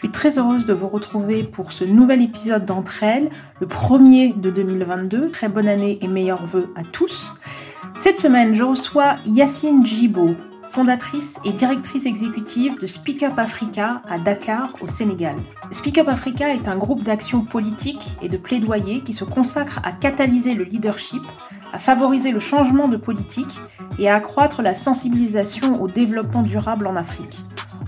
[0.00, 3.28] Je suis très heureuse de vous retrouver pour ce nouvel épisode d'entre elles,
[3.60, 5.28] le premier de 2022.
[5.28, 7.34] Très bonne année et meilleurs vœux à tous.
[7.98, 10.30] Cette semaine, je reçois Yacine Djibo,
[10.70, 15.36] fondatrice et directrice exécutive de Speak Up Africa à Dakar, au Sénégal.
[15.70, 19.92] Speak Up Africa est un groupe d'action politique et de plaidoyer qui se consacre à
[19.92, 21.20] catalyser le leadership,
[21.74, 23.60] à favoriser le changement de politique
[23.98, 27.42] et à accroître la sensibilisation au développement durable en Afrique.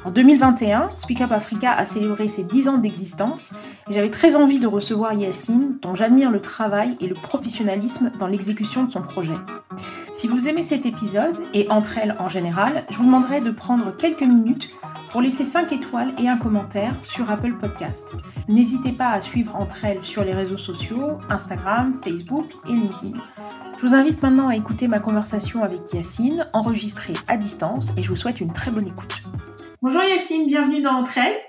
[0.05, 3.52] En 2021, Speak Up Africa a célébré ses 10 ans d'existence
[3.88, 8.26] et j'avais très envie de recevoir Yacine, dont j'admire le travail et le professionnalisme dans
[8.26, 9.35] l'exécution de son projet.
[10.13, 13.96] Si vous aimez cet épisode, et entre elles en général, je vous demanderai de prendre
[13.96, 14.71] quelques minutes
[15.10, 18.16] pour laisser 5 étoiles et un commentaire sur Apple Podcast.
[18.48, 23.19] N'hésitez pas à suivre entre elles sur les réseaux sociaux, Instagram, Facebook et LinkedIn.
[23.80, 28.10] Je vous invite maintenant à écouter ma conversation avec Yacine, enregistrée à distance, et je
[28.10, 29.21] vous souhaite une très bonne écoute.
[29.85, 31.41] Bonjour Yacine, bienvenue dans Entre elles.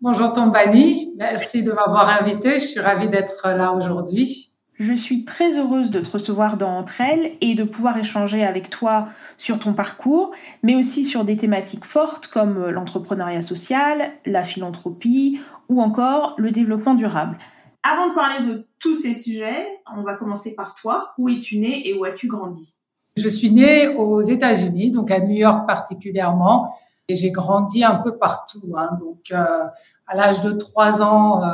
[0.00, 4.52] Bonjour Tombani, merci de m'avoir invité, je suis ravie d'être là aujourd'hui.
[4.74, 8.70] Je suis très heureuse de te recevoir dans Entre elles et de pouvoir échanger avec
[8.70, 10.30] toi sur ton parcours,
[10.62, 16.94] mais aussi sur des thématiques fortes comme l'entrepreneuriat social, la philanthropie ou encore le développement
[16.94, 17.38] durable.
[17.82, 21.12] Avant de parler de tous ces sujets, on va commencer par toi.
[21.18, 22.76] Où es-tu né et où as-tu grandi?
[23.16, 26.72] Je suis née aux États-Unis, donc à New York particulièrement,
[27.12, 28.74] et j'ai grandi un peu partout.
[28.76, 28.98] Hein.
[28.98, 29.64] Donc, euh,
[30.06, 31.52] à l'âge de trois ans, euh,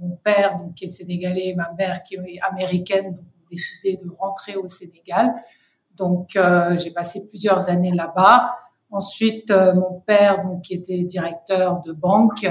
[0.00, 4.56] mon père, donc, qui est sénégalais, ma mère, qui est américaine, ont décidé de rentrer
[4.56, 5.32] au Sénégal.
[5.94, 8.56] Donc, euh, j'ai passé plusieurs années là-bas.
[8.90, 12.48] Ensuite, mon père, donc, qui était directeur de banque,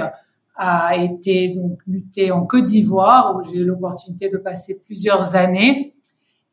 [0.56, 5.94] a été donc muté en Côte d'Ivoire où j'ai eu l'opportunité de passer plusieurs années.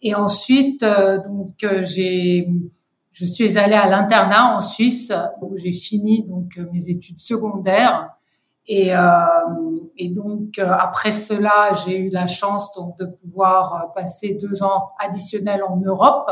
[0.01, 0.85] Et ensuite,
[1.25, 2.49] donc j'ai,
[3.13, 8.09] je suis allée à l'internat en Suisse où j'ai fini donc mes études secondaires.
[8.65, 8.99] Et, euh,
[9.97, 15.63] et donc après cela, j'ai eu la chance donc de pouvoir passer deux ans additionnels
[15.63, 16.29] en Europe.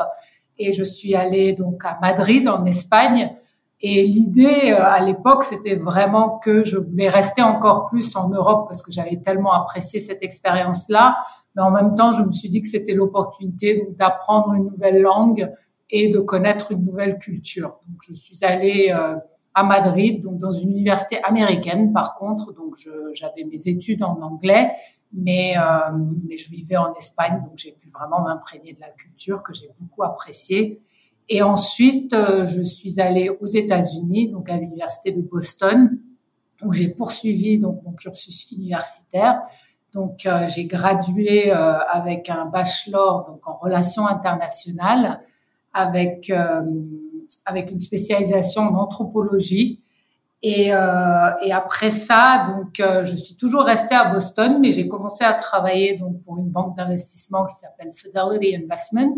[0.57, 3.35] Et je suis allée donc à Madrid en Espagne
[3.83, 8.67] et l'idée euh, à l'époque, c'était vraiment que je voulais rester encore plus en Europe
[8.67, 11.17] parce que j'avais tellement apprécié cette expérience-là.
[11.55, 15.51] Mais en même temps, je me suis dit que c'était l'opportunité d'apprendre une nouvelle langue
[15.91, 17.79] et de connaître une nouvelle culture.
[17.87, 19.15] Donc, je suis allée euh,
[19.53, 21.91] à Madrid, donc dans une université américaine.
[21.93, 22.75] Par contre, donc
[23.13, 24.71] j'avais mes études en anglais,
[25.13, 25.61] mais euh,
[26.27, 29.69] mais je vivais en Espagne, donc j'ai pu vraiment m'imprégner de la culture que j'ai
[29.79, 30.81] beaucoup appréciée.
[31.33, 35.97] Et ensuite, euh, je suis allée aux États-Unis, donc à l'université de Boston,
[36.61, 39.41] où j'ai poursuivi donc mon cursus universitaire.
[39.93, 45.21] Donc, euh, j'ai gradué euh, avec un bachelor donc en relations internationales,
[45.73, 46.31] avec
[47.45, 49.81] avec une spécialisation en anthropologie.
[50.43, 55.33] Et, et après ça, donc, je suis toujours restée à Boston, mais j'ai commencé à
[55.33, 59.15] travailler donc pour une banque d'investissement qui s'appelle Fidelity Investments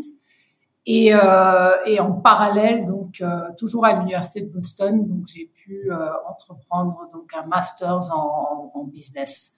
[0.86, 6.10] et, euh, en parallèle, donc euh, toujours à l'université de Boston, donc j'ai pu euh,
[6.28, 9.58] entreprendre donc un master's en, en business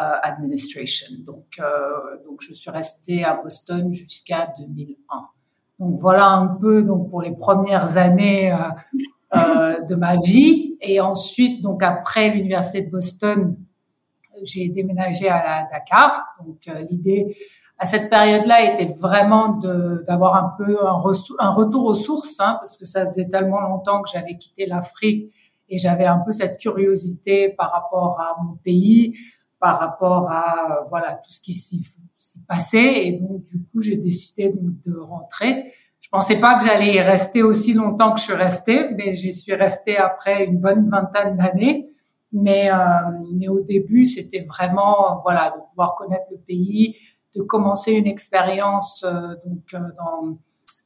[0.00, 1.16] euh, administration.
[1.20, 1.60] Donc
[2.24, 5.28] donc je suis restée à Boston jusqu'à 2001.
[5.78, 8.56] Donc voilà un peu donc pour les premières années
[9.34, 10.76] de ma vie.
[10.80, 13.56] Et ensuite donc après l'université de Boston,
[14.42, 16.24] j'ai déménagé à Dakar.
[16.44, 17.36] Donc l'idée
[17.78, 19.60] à cette période-là était vraiment
[20.06, 21.00] d'avoir un peu un,
[21.38, 25.32] un, retour aux sources, hein, parce que ça faisait tellement longtemps que j'avais quitté l'Afrique
[25.68, 29.14] et j'avais un peu cette curiosité par rapport à mon pays,
[29.60, 31.84] par rapport à voilà tout ce qui s'y
[32.48, 35.72] passait et donc du coup j'ai décidé de rentrer.
[36.00, 39.32] Je pensais pas que j'allais y rester aussi longtemps que je suis restée, mais j'y
[39.32, 41.90] suis restée après une bonne vingtaine d'années.
[42.32, 46.96] Mais, euh, au début, c'était vraiment voilà de pouvoir connaître le pays,
[47.34, 49.78] de commencer une expérience euh, donc euh,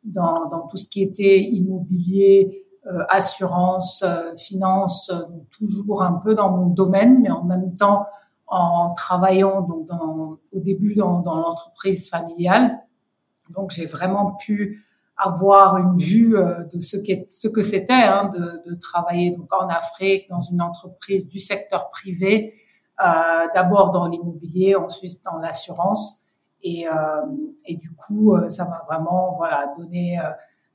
[0.05, 2.65] dans, dans, tout ce qui était immobilier,
[3.09, 4.05] assurance,
[4.37, 5.12] finance,
[5.56, 8.06] toujours un peu dans mon domaine, mais en même temps
[8.53, 12.83] en travaillant donc dans, au début dans, dans l'entreprise familiale.
[13.49, 14.85] Donc j'ai vraiment pu
[15.17, 16.37] avoir une vue
[16.73, 21.29] de ce, ce que c'était hein, de, de, travailler donc en Afrique dans une entreprise
[21.29, 22.55] du secteur privé,
[23.03, 26.23] euh, d'abord dans l'immobilier, ensuite dans l'assurance
[26.63, 26.87] Et,
[27.65, 30.19] et du coup, ça m'a vraiment voilà donné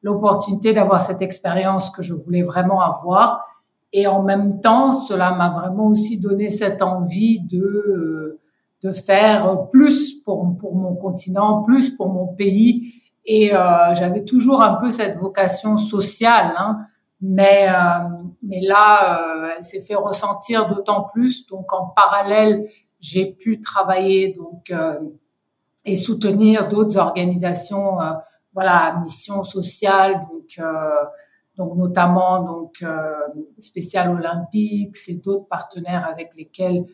[0.02, 3.46] l'opportunité d'avoir cette expérience que je voulais vraiment avoir.
[3.94, 8.39] Et en même temps, cela m'a vraiment aussi donné cette envie de
[8.84, 12.94] de faire plus pour pour mon continent, plus pour mon pays.
[13.25, 16.80] Et euh, j'avais toujours un peu cette vocation sociale, hein,
[17.22, 18.07] mais euh,
[18.44, 21.48] mais là, euh, elle s'est fait ressentir d'autant plus.
[21.48, 22.69] Donc en parallèle,
[23.00, 25.00] j'ai pu travailler donc euh,
[25.86, 28.12] et soutenir d'autres organisations, euh,
[28.54, 30.60] voilà, mission sociale, donc
[31.57, 32.83] donc notamment donc
[33.57, 36.86] spécial olympique, c'est d'autres partenaires avec lesquels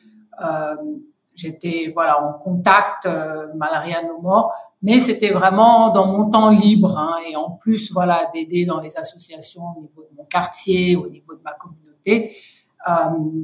[1.35, 6.97] j'étais voilà en contact, euh, Malaria No More, mais c'était vraiment dans mon temps libre
[6.97, 11.09] hein, et en plus voilà d'aider dans les associations au niveau de mon quartier, au
[11.09, 12.35] niveau de ma communauté.
[12.87, 12.91] Euh,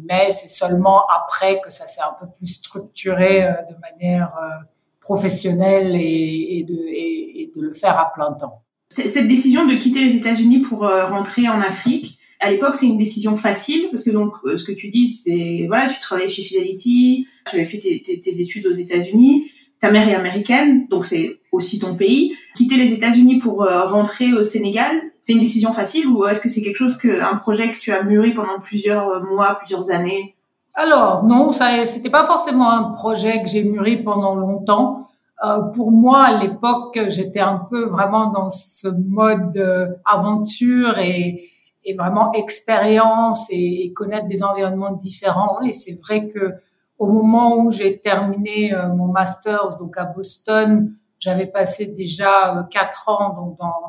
[0.04, 4.66] mais c'est seulement après que ça s'est un peu plus structuré euh, de manière euh,
[5.00, 8.64] professionnelle et, et, de, et, de le faire à plein temps.
[8.92, 13.36] Cette décision de quitter les États-Unis pour rentrer en Afrique, à l'époque, c'est une décision
[13.36, 17.56] facile parce que donc ce que tu dis, c'est voilà, tu travaillais chez Fidelity, tu
[17.56, 22.36] avais fait tes études aux États-Unis, ta mère est américaine, donc c'est aussi ton pays.
[22.56, 26.50] Quitter les États-Unis pour euh, rentrer au Sénégal, c'est une décision facile ou est-ce que
[26.50, 30.36] c'est quelque chose que un projet que tu as mûri pendant plusieurs mois, plusieurs années?
[30.74, 35.08] Alors non, ça c'était pas forcément un projet que j'ai mûri pendant longtemps.
[35.46, 41.46] Euh, pour moi, à l'époque, j'étais un peu vraiment dans ce mode euh, aventure et,
[41.98, 45.60] vraiment expérience et, connaître des environnements différents.
[45.62, 46.54] Et c'est vrai que
[47.00, 53.10] au moment où j'ai terminé euh, mon master donc à Boston, j'avais passé déjà quatre
[53.10, 53.80] ans dans,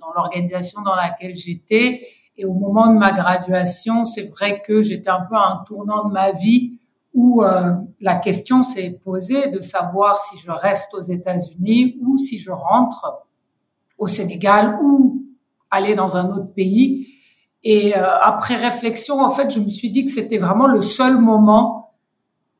[0.00, 2.02] dans l'organisation dans laquelle j'étais.
[2.36, 6.04] Et au moment de ma graduation, c'est vrai que j'étais un peu à un tournant
[6.06, 6.77] de ma vie
[7.18, 12.38] où euh, la question s'est posée de savoir si je reste aux États-Unis ou si
[12.38, 13.24] je rentre
[13.98, 15.24] au Sénégal ou
[15.68, 17.08] aller dans un autre pays.
[17.64, 21.18] Et euh, après réflexion, en fait, je me suis dit que c'était vraiment le seul
[21.18, 21.96] moment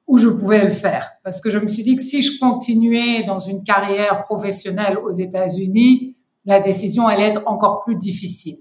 [0.08, 1.12] où je pouvais le faire.
[1.22, 5.12] Parce que je me suis dit que si je continuais dans une carrière professionnelle aux
[5.12, 6.16] États-Unis,
[6.46, 8.58] la décision allait être encore plus difficile.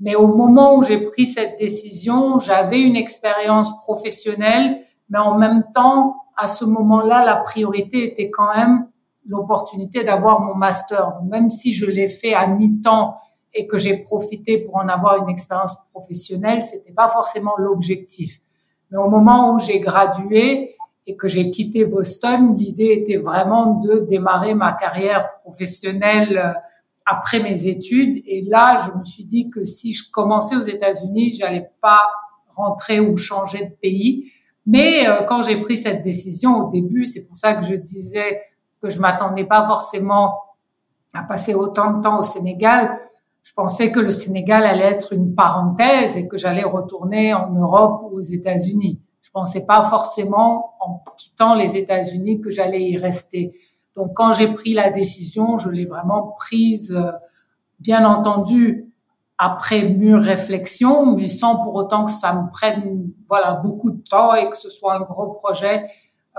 [0.00, 5.64] Mais au moment où j'ai pris cette décision, j'avais une expérience professionnelle, mais en même
[5.74, 8.88] temps, à ce moment-là, la priorité était quand même
[9.26, 11.22] l'opportunité d'avoir mon master.
[11.24, 13.16] Même si je l'ai fait à mi-temps
[13.54, 18.40] et que j'ai profité pour en avoir une expérience professionnelle, c'était pas forcément l'objectif.
[18.90, 20.76] Mais au moment où j'ai gradué,
[21.06, 26.52] et que j'ai quitté Boston, l'idée était vraiment de démarrer ma carrière professionnelle euh,
[27.04, 28.22] après mes études.
[28.26, 32.00] Et là, je me suis dit que si je commençais aux États-Unis, j'allais pas
[32.56, 34.32] rentrer ou changer de pays.
[34.66, 38.42] Mais euh, quand j'ai pris cette décision au début, c'est pour ça que je disais
[38.82, 40.40] que je m'attendais pas forcément
[41.14, 42.98] à passer autant de temps au Sénégal.
[43.42, 48.02] Je pensais que le Sénégal allait être une parenthèse et que j'allais retourner en Europe
[48.04, 49.00] ou aux États-Unis.
[49.22, 53.52] Je pensais pas forcément en quittant les États-Unis que j'allais y rester.
[53.94, 57.12] Donc quand j'ai pris la décision, je l'ai vraiment prise, euh,
[57.78, 58.85] bien entendu,
[59.38, 64.34] après mûre réflexion, mais sans pour autant que ça me prenne voilà beaucoup de temps
[64.34, 65.86] et que ce soit un gros projet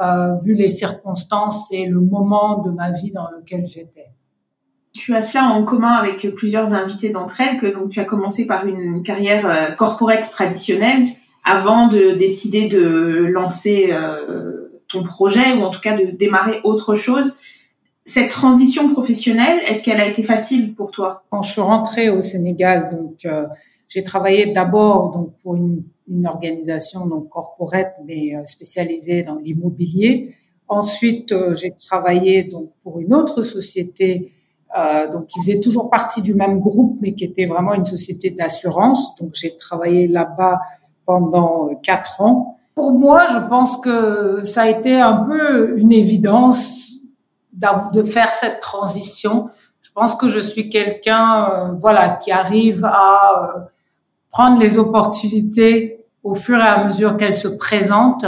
[0.02, 4.08] euh, vu les circonstances et le moment de ma vie dans lequel j'étais.
[4.94, 8.48] Tu as cela en commun avec plusieurs invités d'entre elles, que donc tu as commencé
[8.48, 11.08] par une carrière euh, corporate traditionnelle
[11.44, 16.94] avant de décider de lancer euh, ton projet ou en tout cas de démarrer autre
[16.94, 17.40] chose.
[18.08, 21.24] Cette transition professionnelle, est-ce qu'elle a été facile pour toi?
[21.30, 23.46] Quand je suis rentrée au Sénégal, donc euh,
[23.90, 30.34] j'ai travaillé d'abord donc pour une, une, organisation donc corporate mais euh, spécialisée dans l'immobilier.
[30.70, 34.32] Ensuite, euh, j'ai travaillé donc pour une autre société
[34.80, 38.30] euh, donc qui faisait toujours partie du même groupe mais qui était vraiment une société
[38.30, 39.18] d'assurance.
[39.18, 40.62] Donc j'ai travaillé là-bas
[41.06, 42.58] pendant quatre ans.
[42.74, 46.97] Pour moi, je pense que ça a été un peu une évidence
[47.94, 49.50] de faire cette transition.
[49.82, 53.60] Je pense que je suis quelqu'un, euh, voilà, qui arrive à euh,
[54.32, 58.26] prendre les opportunités au fur et à mesure qu'elles se présentent.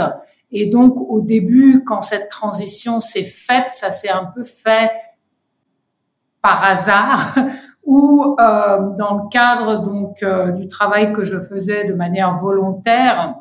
[0.50, 4.90] Et donc, au début, quand cette transition s'est faite, ça s'est un peu fait
[6.42, 7.34] par hasard
[7.84, 10.24] ou euh, dans le cadre donc
[10.56, 13.36] du travail que je faisais de manière volontaire,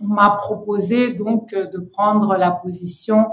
[0.00, 3.26] on m'a proposé donc de prendre la position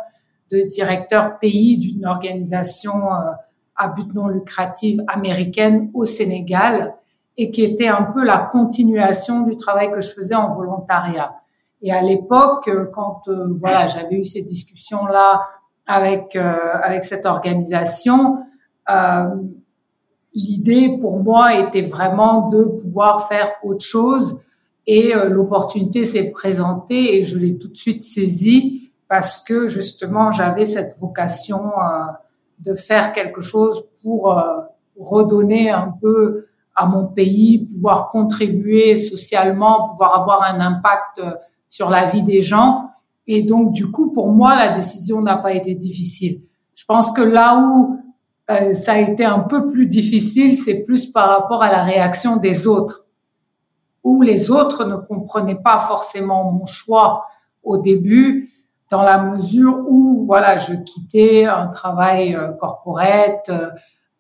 [0.51, 3.31] de directeur pays d'une organisation euh,
[3.75, 6.95] à but non lucratif américaine au Sénégal
[7.37, 11.35] et qui était un peu la continuation du travail que je faisais en volontariat.
[11.83, 15.41] Et à l'époque, quand voilà, j'avais eu ces discussions là
[15.85, 18.39] avec avec cette organisation,
[20.33, 24.41] l'idée pour moi était vraiment de pouvoir faire autre chose
[24.87, 30.65] et l'opportunité s'est présentée et je l'ai tout de suite saisie parce que justement j'avais
[30.65, 31.71] cette vocation
[32.59, 34.35] de faire quelque chose pour
[34.99, 36.47] redonner un peu
[36.77, 41.31] à mon pays, pouvoir contribuer socialement, pouvoir avoir un impact euh,
[41.67, 42.91] sur la vie des gens.
[43.25, 46.43] Et donc, du coup, pour moi, la décision n'a pas été difficile.
[46.75, 47.99] Je pense que là où
[48.51, 52.37] euh, ça a été un peu plus difficile, c'est plus par rapport à la réaction
[52.37, 53.07] des autres,
[54.03, 57.25] où les autres ne comprenaient pas forcément mon choix
[57.63, 58.51] au début,
[58.89, 63.49] dans la mesure où, voilà, je quittais un travail euh, corporate,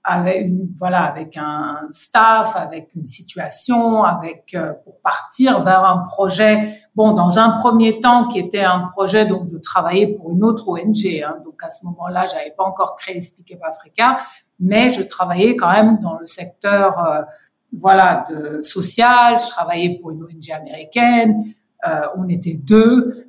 [0.07, 6.05] avec une, voilà avec un staff, avec une situation, avec euh, pour partir vers un
[6.07, 6.69] projet.
[6.95, 10.69] Bon, dans un premier temps, qui était un projet donc de travailler pour une autre
[10.69, 11.05] ONG.
[11.05, 14.19] Hein, donc à ce moment-là, j'avais pas encore créé Speak Up Africa,
[14.61, 17.21] mais je travaillais quand même dans le secteur euh,
[17.77, 19.37] voilà de social.
[19.39, 21.53] Je travaillais pour une ONG américaine.
[21.85, 23.26] Euh, on était deux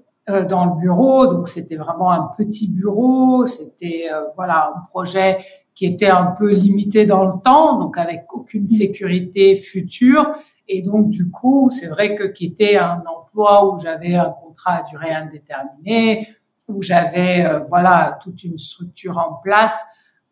[0.48, 3.46] dans le bureau, donc c'était vraiment un petit bureau.
[3.46, 4.06] C'était
[4.36, 5.38] voilà un projet
[5.74, 8.68] qui était un peu limité dans le temps, donc avec aucune mm.
[8.68, 10.32] sécurité future.
[10.66, 14.82] Et donc, du coup, c'est vrai que quitter un emploi où j'avais un contrat à
[14.82, 16.28] durée indéterminée,
[16.66, 19.80] où j'avais, euh, voilà, toute une structure en place,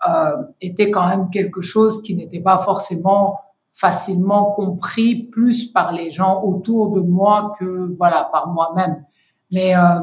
[0.08, 3.40] euh, était quand même quelque chose qui n'était pas forcément
[3.72, 9.04] facilement compris plus par les gens autour de moi que, voilà, par moi-même.
[9.52, 10.00] Mais euh,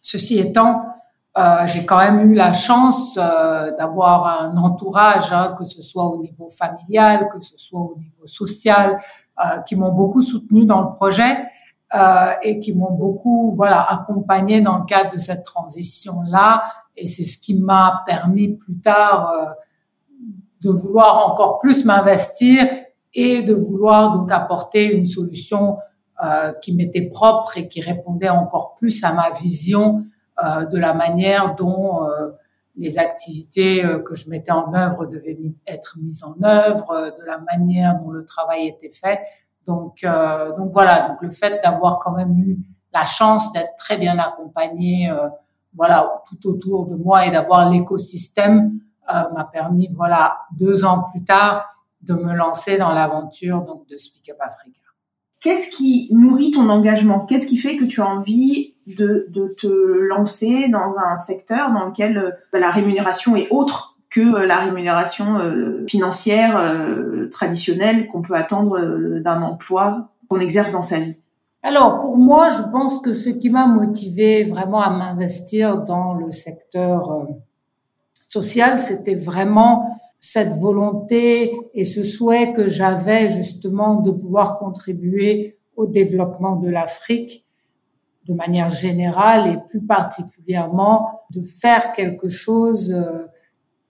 [0.00, 0.84] ceci étant,
[1.38, 6.04] euh, j'ai quand même eu la chance euh, d'avoir un entourage, hein, que ce soit
[6.04, 8.98] au niveau familial, que ce soit au niveau social,
[9.66, 11.36] qui m'ont beaucoup soutenu dans le projet
[11.94, 16.64] euh, et qui m'ont beaucoup, voilà, accompagné dans le cadre de cette transition-là.
[16.96, 19.44] Et c'est ce qui m'a permis plus tard euh,
[20.62, 22.66] de vouloir encore plus m'investir
[23.12, 25.76] et de vouloir donc apporter une solution
[26.62, 30.04] qui m'était propre et qui répondait encore plus à ma vision
[30.44, 32.30] euh, de la manière dont euh,
[32.76, 37.38] les activités euh, que je mettais en œuvre devaient être mises en œuvre, de la
[37.38, 39.20] manière dont le travail était fait.
[39.66, 40.04] Donc,
[40.56, 41.08] donc voilà.
[41.08, 42.58] Donc le fait d'avoir quand même eu
[42.92, 45.08] la chance d'être très bien accompagné,
[45.76, 51.64] voilà, tout autour de moi et d'avoir l'écosystème m'a permis, voilà, deux ans plus tard,
[52.00, 54.81] de me lancer dans l'aventure donc de Speak Up Africa.
[55.42, 57.18] Qu'est-ce qui nourrit ton engagement?
[57.18, 62.16] Qu'est-ce qui fait que tu as envie de, te lancer dans un secteur dans lequel
[62.16, 66.76] euh, la rémunération est autre que euh, la rémunération euh, financière
[67.32, 71.16] traditionnelle qu'on peut attendre d'un emploi qu'on exerce dans sa vie?
[71.64, 76.30] Alors pour moi, je pense que ce qui m'a motivé vraiment à m'investir dans le
[76.30, 77.26] secteur
[78.28, 85.86] social, c'était vraiment cette volonté et ce souhait que j'avais justement de pouvoir contribuer au
[85.86, 87.44] développement de l'Afrique
[88.28, 93.26] de manière générale et plus particulièrement de faire quelque chose euh,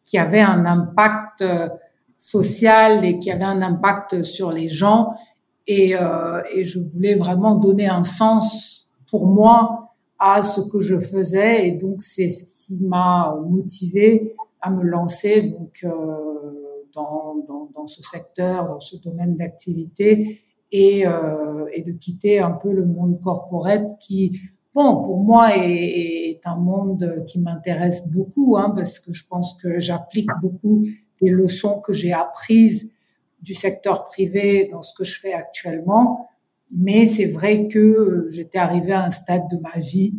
[0.07, 1.69] qui avait un impact euh,
[2.17, 5.13] social et qui avait un impact sur les gens.
[5.69, 11.69] Euh, et je voulais vraiment donner un sens pour moi à ce que je faisais.
[11.69, 15.91] Et donc, c'est ce qui m'a motivé à me lancer donc euh,
[16.95, 20.41] dans, dans, dans, ce secteur, dans ce domaine d'activité
[20.71, 24.41] et, euh, et, de quitter un peu le monde corporate qui,
[24.75, 29.55] bon, pour moi est, est un monde qui m'intéresse beaucoup hein, parce que je pense
[29.63, 30.85] que j'applique beaucoup
[31.21, 32.93] des leçons que j'ai apprises
[33.43, 36.29] du secteur privé dans ce que je fais actuellement.
[36.75, 40.15] Mais c'est vrai que j'étais arrivée à un stade de ma vie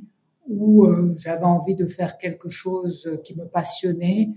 [0.47, 4.29] où euh, j'avais envie de faire quelque chose qui me passionnait.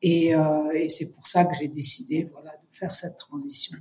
[0.00, 3.78] Et, euh, et c'est pour ça que j'ai décidé voilà, de faire cette transition.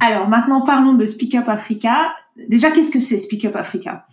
[0.00, 2.14] Alors maintenant, parlons de Speak Up Africa.
[2.48, 4.06] Déjà, qu'est-ce que c'est Speak Up Africa?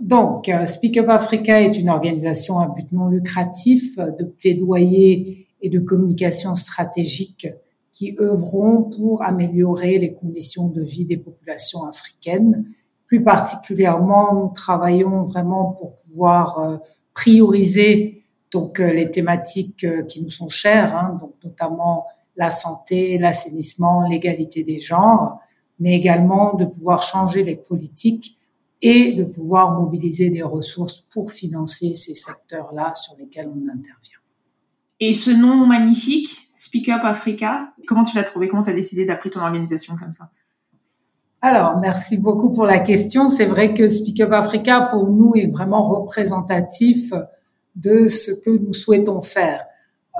[0.00, 5.68] Donc, euh, Speak Up Africa est une organisation à but non lucratif de plaidoyer et
[5.68, 7.46] de communication stratégique
[7.92, 12.64] qui œuvront pour améliorer les conditions de vie des populations africaines
[13.12, 16.78] plus particulièrement, nous travaillons vraiment pour pouvoir euh,
[17.12, 23.18] prioriser donc euh, les thématiques euh, qui nous sont chères, hein, donc notamment la santé,
[23.18, 25.40] l'assainissement, l'égalité des genres,
[25.78, 28.38] mais également de pouvoir changer les politiques
[28.80, 34.22] et de pouvoir mobiliser des ressources pour financer ces secteurs-là sur lesquels on intervient.
[35.00, 38.48] Et ce nom magnifique, Speak Up Africa, comment tu l'as trouvé?
[38.48, 40.30] Comment tu as décidé d'appeler ton organisation comme ça?
[41.42, 43.28] Alors, merci beaucoup pour la question.
[43.28, 47.12] C'est vrai que Speak Up Africa, pour nous, est vraiment représentatif
[47.74, 49.64] de ce que nous souhaitons faire.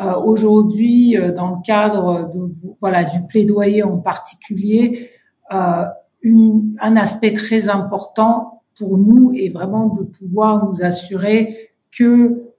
[0.02, 5.10] Euh, Aujourd'hui, euh, dans le cadre de, voilà du plaidoyer en particulier,
[5.52, 5.84] euh,
[6.22, 12.52] une, un aspect très important pour nous est vraiment de pouvoir nous assurer que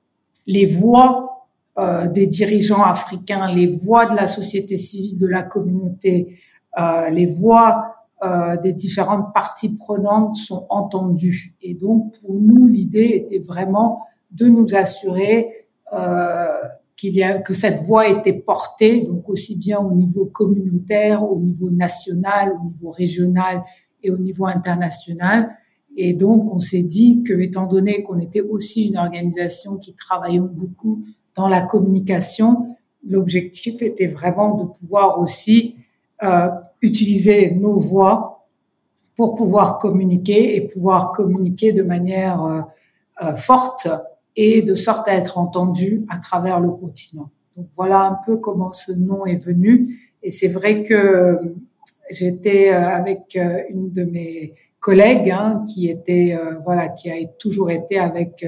[0.45, 6.37] les voix euh, des dirigeants africains, les voix de la société civile, de la communauté,
[6.79, 7.92] euh, les voix
[8.23, 11.55] euh, des différentes parties prenantes sont entendues.
[11.61, 16.45] Et donc, pour nous, l'idée était vraiment de nous assurer euh,
[16.95, 21.39] qu'il y a que cette voix était portée, donc aussi bien au niveau communautaire, au
[21.39, 23.63] niveau national, au niveau régional
[24.03, 25.49] et au niveau international.
[25.97, 30.39] Et donc, on s'est dit que, étant donné qu'on était aussi une organisation qui travaillait
[30.39, 31.03] beaucoup
[31.35, 32.75] dans la communication,
[33.05, 35.75] l'objectif était vraiment de pouvoir aussi
[36.23, 36.47] euh,
[36.83, 38.47] utiliser nos voix
[39.15, 42.61] pour pouvoir communiquer et pouvoir communiquer de manière euh,
[43.21, 43.87] euh, forte
[44.35, 47.29] et de sorte à être entendu à travers le continent.
[47.55, 49.99] Donc voilà un peu comment ce nom est venu.
[50.23, 51.39] Et c'est vrai que
[52.09, 57.71] j'étais euh, avec euh, une de mes collègues hein, qui était voilà qui a toujours
[57.71, 58.45] été avec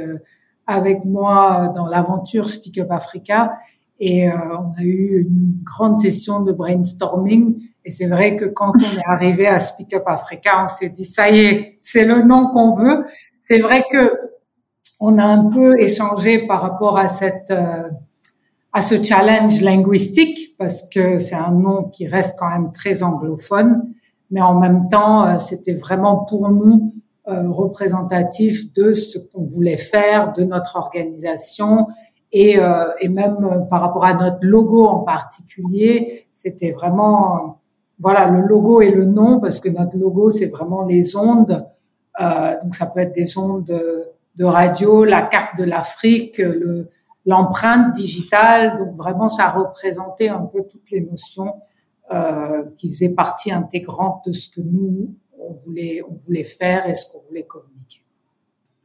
[0.67, 3.53] avec moi dans l'aventure Speak Up Africa
[3.99, 7.61] et on a eu une grande session de brainstorming.
[7.85, 11.05] Et c'est vrai que quand on est arrivé à Speak Up Africa on s'est dit
[11.05, 13.05] ça y est c'est le nom qu'on veut.
[13.41, 14.11] C'est vrai que
[14.99, 17.89] on a un peu échangé par rapport à cette euh,
[18.75, 23.93] à ce challenge linguistique parce que c'est un nom qui reste quand même très anglophone,
[24.31, 26.93] mais en même temps, euh, c'était vraiment pour nous
[27.29, 31.87] euh, représentatif de ce qu'on voulait faire, de notre organisation
[32.37, 32.59] et,
[32.99, 37.61] et même par rapport à notre logo en particulier, c'était vraiment
[37.99, 41.65] voilà le logo et le nom parce que notre logo c'est vraiment les ondes,
[42.19, 43.63] donc ça peut être des ondes
[44.35, 46.89] de radio, la carte de l'Afrique, le,
[47.25, 48.77] l'empreinte digitale.
[48.77, 51.61] Donc vraiment, ça représentait un peu toutes les notions
[52.13, 56.95] euh, qui faisaient partie intégrante de ce que nous on voulait, on voulait faire et
[56.95, 58.04] ce qu'on voulait communiquer.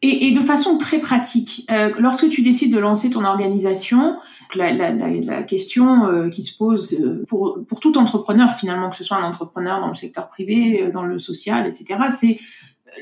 [0.02, 4.16] Et, et, de façon très pratique, euh, lorsque tu décides de lancer ton organisation,
[4.54, 8.88] la, la, la, la question euh, qui se pose euh, pour, pour tout entrepreneur finalement,
[8.88, 12.38] que ce soit un entrepreneur dans le secteur privé, euh, dans le social, etc., c'est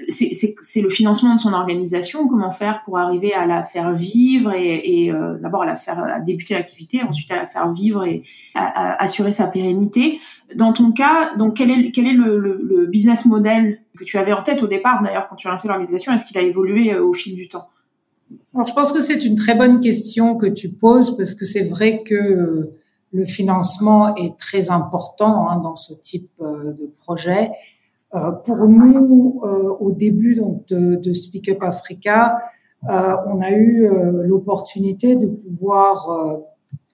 [0.09, 4.83] c'est le financement de son organisation, comment faire pour arriver à la faire vivre et,
[4.85, 8.23] et euh, d'abord à la faire à débuter l'activité, ensuite à la faire vivre et
[8.55, 10.21] à, à assurer sa pérennité.
[10.55, 14.19] Dans ton cas, donc quel est quel est le, le, le business model que tu
[14.19, 16.93] avais en tête au départ d'ailleurs quand tu as lancé l'organisation Est-ce qu'il a évolué
[16.93, 17.69] euh, au fil du temps?
[18.55, 21.65] Alors je pense que c'est une très bonne question que tu poses parce que c'est
[21.65, 22.79] vrai que euh,
[23.13, 27.51] le financement est très important hein, dans ce type de projet.
[28.15, 32.39] Euh, pour nous, euh, au début donc de, Speak Up Africa,
[32.89, 33.87] euh, on a eu
[34.25, 36.41] l'opportunité de pouvoir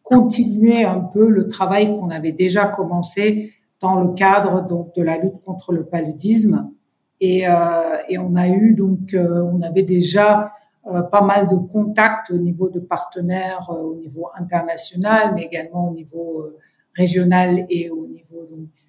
[0.02, 5.18] continuer un peu le travail qu'on avait déjà commencé dans le cadre donc de la
[5.18, 6.70] lutte contre le paludisme.
[7.20, 10.52] Et, euh, et on a eu donc, euh, on avait déjà
[10.86, 15.94] euh, pas mal de contacts au niveau de partenaires au niveau international, mais également au
[15.94, 16.50] niveau
[16.94, 18.48] régional et au niveau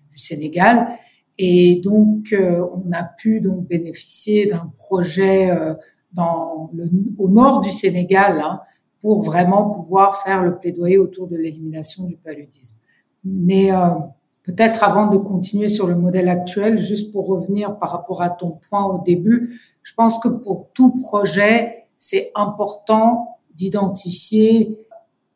[0.09, 0.89] du Sénégal.
[1.37, 5.49] Et donc, on a pu donc bénéficier d'un projet
[6.13, 6.71] dans
[7.17, 8.61] au nord du Sénégal hein,
[9.01, 12.77] pour vraiment pouvoir faire le plaidoyer autour de l'élimination du paludisme.
[13.25, 13.71] Mais
[14.45, 18.51] peut-être avant de continuer sur le modèle actuel, juste pour revenir par rapport à ton
[18.69, 24.77] point au début, je pense que pour tout projet, c'est important d'identifier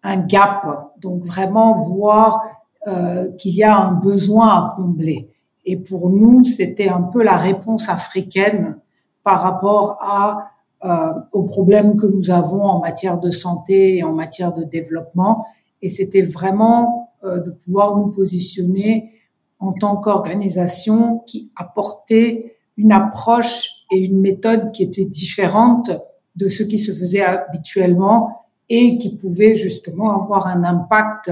[0.03, 2.43] un gap, donc vraiment voir
[2.87, 5.29] euh, qu'il y a un besoin à combler.
[5.65, 8.77] Et pour nous, c'était un peu la réponse africaine
[9.23, 10.51] par rapport à,
[10.85, 15.45] euh, aux problèmes que nous avons en matière de santé et en matière de développement.
[15.81, 19.11] Et c'était vraiment de pouvoir nous positionner
[19.59, 25.91] en tant qu'organisation qui apportait une approche et une méthode qui était différente
[26.35, 31.31] de ce qui se faisait habituellement et qui pouvait justement avoir un impact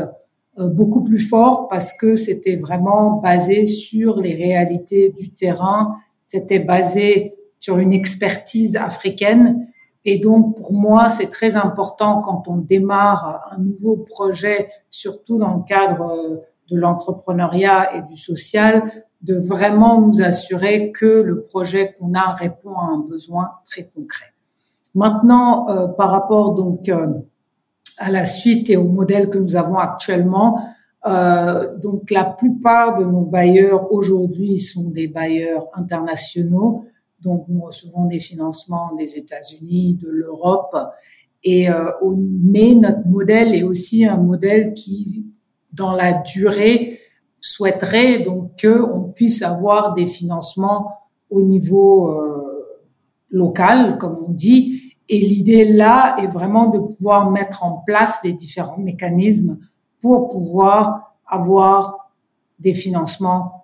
[0.60, 5.96] euh, beaucoup plus fort parce que c'était vraiment basé sur les réalités du terrain,
[6.28, 9.68] c'était basé sur une expertise africaine.
[10.10, 15.58] Et donc, pour moi, c'est très important quand on démarre un nouveau projet, surtout dans
[15.58, 16.38] le cadre euh,
[16.72, 18.90] de l'entrepreneuriat et du social,
[19.22, 24.34] de vraiment nous assurer que le projet qu'on a répond à un besoin très concret.
[24.96, 26.90] Maintenant, euh, par rapport donc
[27.98, 30.62] à la suite et au modèle que nous avons actuellement.
[31.06, 36.86] Euh, donc la plupart de nos bailleurs aujourd'hui sont des bailleurs internationaux.
[37.22, 40.76] Donc nous recevons des financements des États-Unis, de l'Europe
[41.44, 41.68] Et
[42.04, 45.26] mais notre modèle est aussi un modèle qui,
[45.74, 47.00] dans la durée,
[47.40, 50.92] souhaiterait donc qu'on puisse avoir des financements
[51.30, 52.14] au niveau
[53.30, 54.96] local, comme on dit.
[55.10, 59.58] Et l'idée là est vraiment de pouvoir mettre en place les différents mécanismes
[60.02, 62.12] pour pouvoir avoir
[62.60, 63.57] des financements, euh,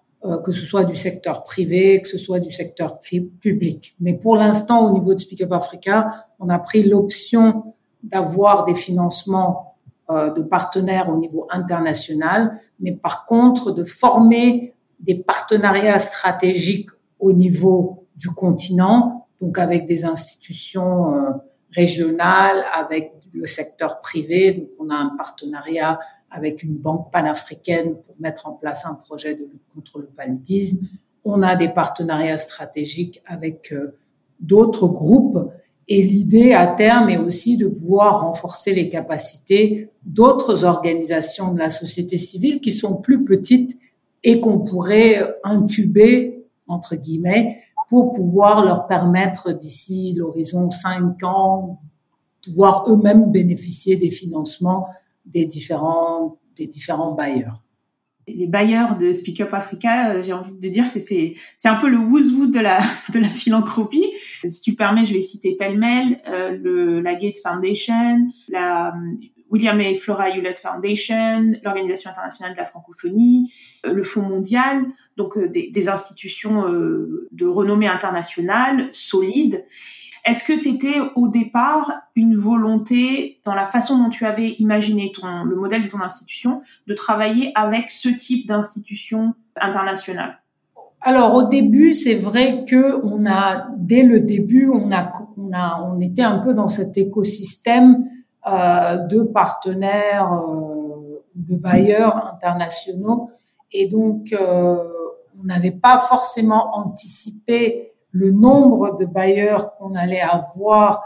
[0.46, 3.96] que ce soit du secteur privé, que ce soit du secteur public.
[4.00, 8.76] Mais pour l'instant, au niveau de Speak Up Africa, on a pris l'option d'avoir des
[8.76, 9.74] financements
[10.10, 17.32] euh, de partenaires au niveau international, mais par contre de former des partenariats stratégiques au
[17.32, 21.30] niveau du continent, donc avec des institutions euh,
[21.72, 24.54] régionales, avec le secteur privé.
[24.54, 26.00] Donc on a un partenariat
[26.34, 30.80] avec une banque panafricaine pour mettre en place un projet de lutte contre le paludisme.
[31.24, 33.96] On a des partenariats stratégiques avec euh,
[34.40, 35.52] d'autres groupes.
[35.88, 41.70] Et l'idée à terme est aussi de pouvoir renforcer les capacités d'autres organisations de la
[41.70, 43.78] société civile qui sont plus petites
[44.24, 51.82] et qu'on pourrait incuber, entre guillemets, pour pouvoir leur permettre d'ici l'horizon 5 ans,
[52.44, 54.88] pouvoir eux-mêmes bénéficier des financements
[55.26, 57.62] des différents, des différents bailleurs.
[58.26, 61.76] Les bailleurs de Speak Up Africa, euh, j'ai envie de dire que c'est c'est un
[61.76, 62.80] peu le who's de la
[63.14, 64.06] de la philanthropie.
[64.48, 68.94] Si tu permets, je vais citer pêle-mêle euh, le la Gates Foundation, la
[69.50, 73.54] William et Flora Hewlett Foundation, l'Organisation internationale de la francophonie,
[73.86, 74.86] euh, le Fonds mondial,
[75.18, 79.66] donc des, institutions de renommée internationale solides
[80.26, 85.44] est-ce que c'était au départ une volonté, dans la façon dont tu avais imaginé ton,
[85.44, 90.40] le modèle de ton institution, de travailler avec ce type d'institution internationale?
[91.02, 95.82] Alors au début, c'est vrai que on a dès le début, on a on a
[95.92, 98.06] on était un peu dans cet écosystème
[98.48, 103.32] euh, de partenaires, euh, de bailleurs internationaux,
[103.74, 104.78] et donc euh,
[105.38, 111.02] on n'avait pas forcément anticipé le nombre de bailleurs qu'on allait avoir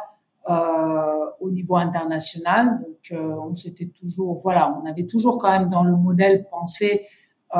[0.50, 2.82] euh, au niveau international.
[2.82, 7.08] Donc, euh, on s'était toujours, voilà, on avait toujours quand même dans le modèle pensé
[7.56, 7.60] euh,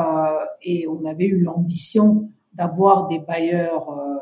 [0.62, 4.18] et on avait eu l'ambition d'avoir des bailleurs euh,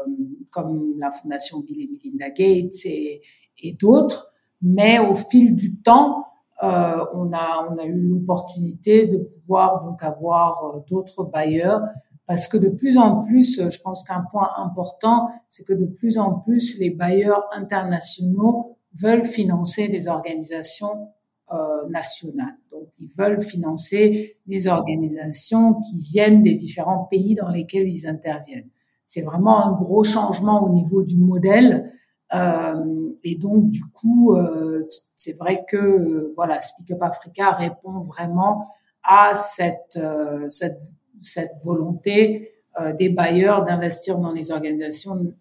[0.51, 3.21] comme la Fondation Bill et Melinda Gates et,
[3.63, 4.33] et d'autres.
[4.63, 6.27] Mais au fil du temps,
[6.63, 11.83] euh, on a on a eu l'opportunité de pouvoir donc avoir euh, d'autres bailleurs
[12.27, 16.19] parce que de plus en plus, je pense qu'un point important, c'est que de plus
[16.19, 21.09] en plus, les bailleurs internationaux veulent financer des organisations
[21.53, 22.57] euh, nationales.
[22.73, 28.71] Donc, ils veulent financer des organisations qui viennent des différents pays dans lesquels ils interviennent.
[29.07, 31.93] C'est vraiment un gros changement au niveau du modèle.
[32.35, 34.83] Euh, et donc, du coup, euh,
[35.15, 38.67] c'est vrai que voilà, Speak Up Africa répond vraiment
[39.05, 40.83] à cette, euh, cette
[41.23, 45.35] cette volonté euh, des bailleurs d'investir dans les organisations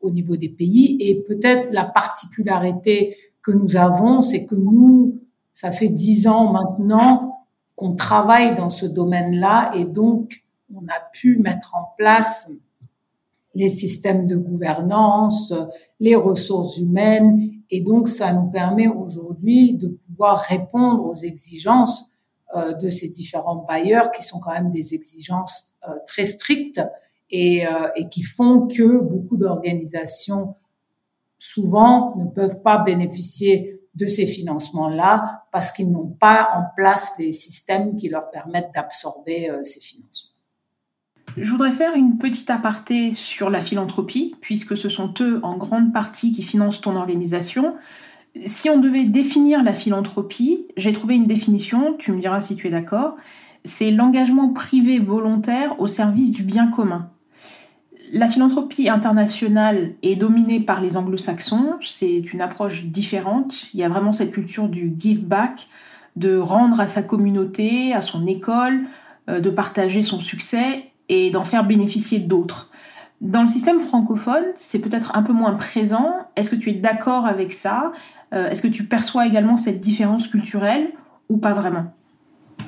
[0.00, 0.96] au niveau des pays.
[1.00, 5.20] Et peut-être la particularité que nous avons, c'est que nous,
[5.52, 7.46] ça fait dix ans maintenant
[7.76, 10.44] qu'on travaille dans ce domaine-là et donc
[10.74, 12.50] on a pu mettre en place
[13.54, 15.52] les systèmes de gouvernance,
[15.98, 22.09] les ressources humaines, et donc ça nous permet aujourd'hui de pouvoir répondre aux exigences
[22.54, 26.80] de ces différents bailleurs qui sont quand même des exigences euh, très strictes
[27.30, 30.56] et, euh, et, qui font que beaucoup d'organisations
[31.38, 37.32] souvent ne peuvent pas bénéficier de ces financements-là parce qu'ils n'ont pas en place les
[37.32, 40.30] systèmes qui leur permettent d'absorber ces financements.
[41.36, 45.92] Je voudrais faire une petite aparté sur la philanthropie, puisque ce sont eux en grande
[45.92, 47.76] partie qui financent ton organisation.
[48.46, 52.68] Si on devait définir la philanthropie, j'ai trouvé une définition, tu me diras si tu
[52.68, 53.16] es d'accord,
[53.64, 57.10] c'est l'engagement privé volontaire au service du bien commun.
[58.12, 63.88] La philanthropie internationale est dominée par les anglo-saxons, c'est une approche différente, il y a
[63.88, 65.68] vraiment cette culture du give back,
[66.16, 68.82] de rendre à sa communauté, à son école,
[69.28, 72.70] euh, de partager son succès et d'en faire bénéficier d'autres.
[73.20, 76.14] Dans le système francophone, c'est peut-être un peu moins présent.
[76.36, 77.92] Est-ce que tu es d'accord avec ça?
[78.32, 80.90] Est-ce que tu perçois également cette différence culturelle
[81.28, 81.86] ou pas vraiment?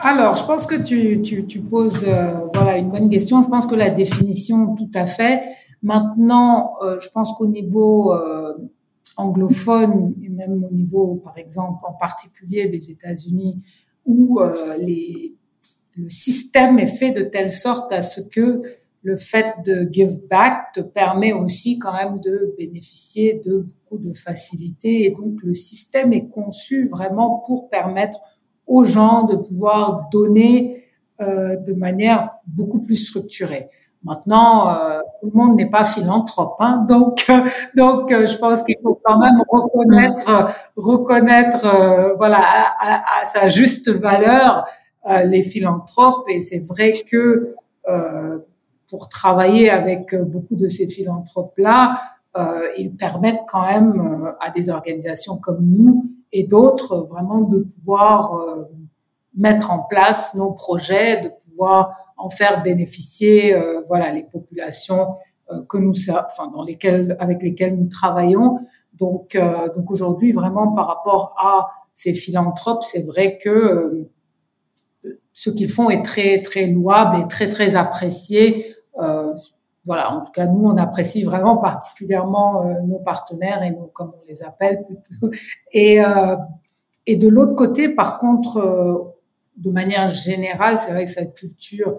[0.01, 3.43] Alors, je pense que tu, poses euh, voilà une bonne question.
[3.43, 5.43] Je pense que la définition, tout à fait.
[5.83, 8.13] Maintenant, euh, je pense qu'au niveau
[9.17, 13.61] anglophone et même au niveau, par exemple, en particulier des États-Unis,
[14.07, 14.41] où
[15.97, 18.63] le système est fait de telle sorte à ce que
[19.03, 24.15] le fait de give back te permet aussi quand même de bénéficier de beaucoup de
[24.15, 25.07] facilités.
[25.07, 28.21] Et donc, le système est conçu vraiment pour permettre
[28.67, 30.85] aux gens de pouvoir donner
[31.21, 33.69] euh, de manière beaucoup plus structurée.
[34.05, 37.31] Maintenant, euh, tout le monde n'est pas philanthrope, hein, donc
[37.77, 42.41] donc euh, je pense qu'il faut quand même reconnaître reconnaître voilà
[42.81, 44.67] à, à, sa juste valeur
[45.27, 47.55] les philanthropes et c'est vrai que
[48.93, 52.01] pour travailler avec beaucoup de ces philanthropes là,
[52.79, 58.39] ils permettent quand même à des organisations comme nous et d'autres vraiment de pouvoir
[59.35, 65.17] mettre en place nos projets, de pouvoir en faire bénéficier euh, voilà les populations
[65.51, 68.61] euh, que nous enfin dans lesquelles avec lesquelles nous travaillons.
[68.95, 74.09] Donc euh, donc aujourd'hui vraiment par rapport à ces philanthropes, c'est vrai que
[75.33, 78.67] ce qu'ils font est très très louable et très très apprécié.
[78.97, 84.29] Voilà, en tout cas nous on apprécie vraiment particulièrement nos partenaires et nos comme on
[84.29, 85.35] les appelle plutôt.
[85.73, 85.99] Et
[87.07, 89.13] et de l'autre côté, par contre,
[89.57, 91.99] de manière générale, c'est vrai que cette culture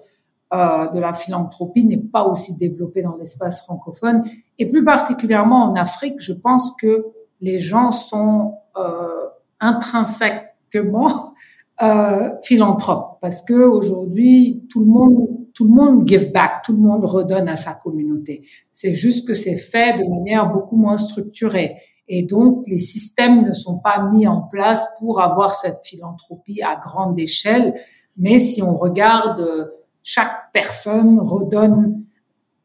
[0.53, 4.23] euh, de la philanthropie n'est pas aussi développée dans l'espace francophone.
[4.59, 7.07] Et plus particulièrement en Afrique, je pense que
[7.41, 9.29] les gens sont euh,
[9.59, 11.33] intrinsèquement
[11.81, 16.79] euh, philanthropes parce que aujourd'hui tout le monde tout le monde give back, tout le
[16.79, 18.47] monde redonne à sa communauté.
[18.73, 21.77] C'est juste que c'est fait de manière beaucoup moins structurée.
[22.07, 26.75] Et donc, les systèmes ne sont pas mis en place pour avoir cette philanthropie à
[26.75, 27.75] grande échelle.
[28.17, 32.03] Mais si on regarde, chaque personne redonne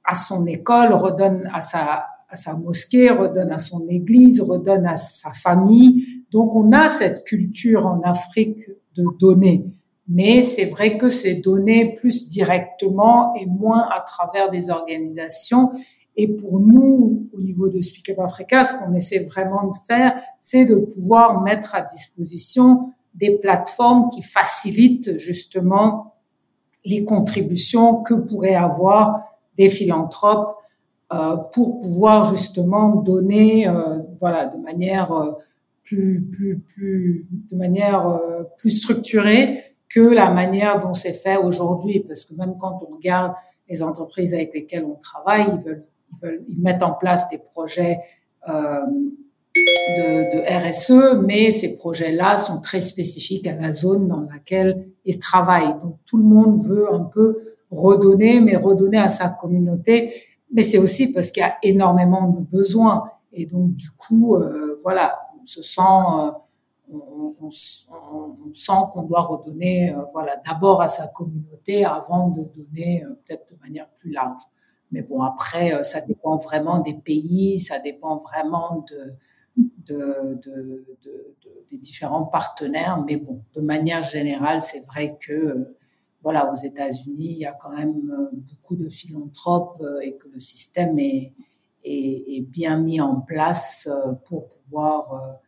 [0.04, 4.96] à son école, redonne à sa, à sa mosquée, redonne à son église, redonne à
[4.96, 6.24] sa famille.
[6.32, 8.58] Donc, on a cette culture en Afrique
[8.96, 9.66] de donner.
[10.08, 15.70] Mais c'est vrai que c'est donné plus directement et moins à travers des organisations.
[16.16, 20.20] Et pour nous, au niveau de Speak Up Africa, ce qu'on essaie vraiment de faire,
[20.40, 26.14] c'est de pouvoir mettre à disposition des plateformes qui facilitent justement
[26.84, 29.22] les contributions que pourraient avoir
[29.56, 30.56] des philanthropes
[31.12, 35.32] euh, pour pouvoir justement donner, euh, voilà, de manière euh,
[35.82, 38.20] plus, plus, plus, de manière
[38.58, 42.00] plus structurée que la manière dont c'est fait aujourd'hui.
[42.00, 43.32] Parce que même quand on regarde
[43.68, 47.38] les entreprises avec lesquelles on travaille, ils veulent ils, veulent, ils mettent en place des
[47.38, 47.98] projets
[48.48, 48.80] euh,
[49.56, 55.18] de, de, RSE, mais ces projets-là sont très spécifiques à la zone dans laquelle ils
[55.18, 55.74] travaillent.
[55.82, 60.14] Donc tout le monde veut un peu redonner, mais redonner à sa communauté.
[60.52, 63.10] Mais c'est aussi parce qu'il y a énormément de besoins.
[63.32, 66.30] Et donc du coup, euh, voilà, on se sent, euh,
[66.90, 73.14] on, sent qu'on doit redonner, euh, voilà, d'abord à sa communauté avant de donner euh,
[73.24, 74.42] peut-être de manière plus large.
[74.90, 79.12] Mais bon, après, euh, ça dépend vraiment des pays, ça dépend vraiment de,
[79.56, 81.36] de, de, de,
[81.70, 83.02] des différents partenaires.
[83.06, 85.74] Mais bon, de manière générale, c'est vrai que,
[86.22, 90.98] voilà, aux États-Unis, il y a quand même beaucoup de philanthropes et que le système
[90.98, 91.32] est
[92.48, 93.88] bien mis en place
[94.26, 95.38] pour pouvoir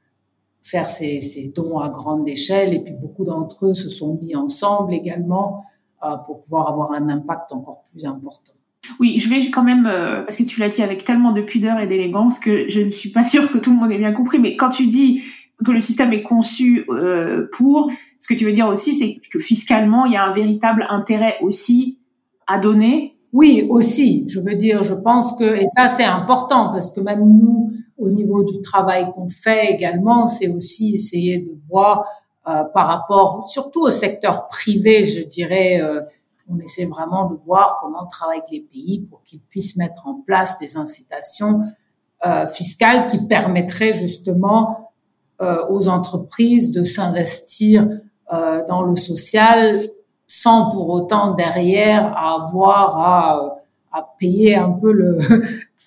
[0.70, 2.74] faire ces, ces, dons à grande échelle.
[2.74, 5.64] Et puis, beaucoup d'entre eux se sont mis ensemble également
[6.26, 8.54] pour pouvoir avoir un impact encore plus important.
[8.98, 11.78] Oui, je vais quand même, euh, parce que tu l'as dit avec tellement de pudeur
[11.78, 14.38] et d'élégance que je ne suis pas sûre que tout le monde ait bien compris,
[14.38, 15.22] mais quand tu dis
[15.64, 19.38] que le système est conçu euh, pour, ce que tu veux dire aussi, c'est que
[19.38, 21.98] fiscalement, il y a un véritable intérêt aussi
[22.46, 23.16] à donner.
[23.33, 24.24] Oui, aussi.
[24.28, 28.09] Je veux dire, je pense que, et ça c'est important, parce que même nous, au
[28.09, 32.07] niveau du travail qu'on fait également, c'est aussi essayer de voir
[32.49, 36.01] euh, par rapport, surtout au secteur privé, je dirais, euh,
[36.51, 40.15] on essaie vraiment de voir comment travailler avec les pays pour qu'ils puissent mettre en
[40.15, 41.61] place des incitations
[42.27, 44.93] euh, fiscales qui permettraient justement
[45.41, 47.89] euh, aux entreprises de s'investir
[48.33, 49.81] euh, dans le social
[50.27, 53.59] sans pour autant derrière avoir à,
[53.93, 55.19] à payer un peu le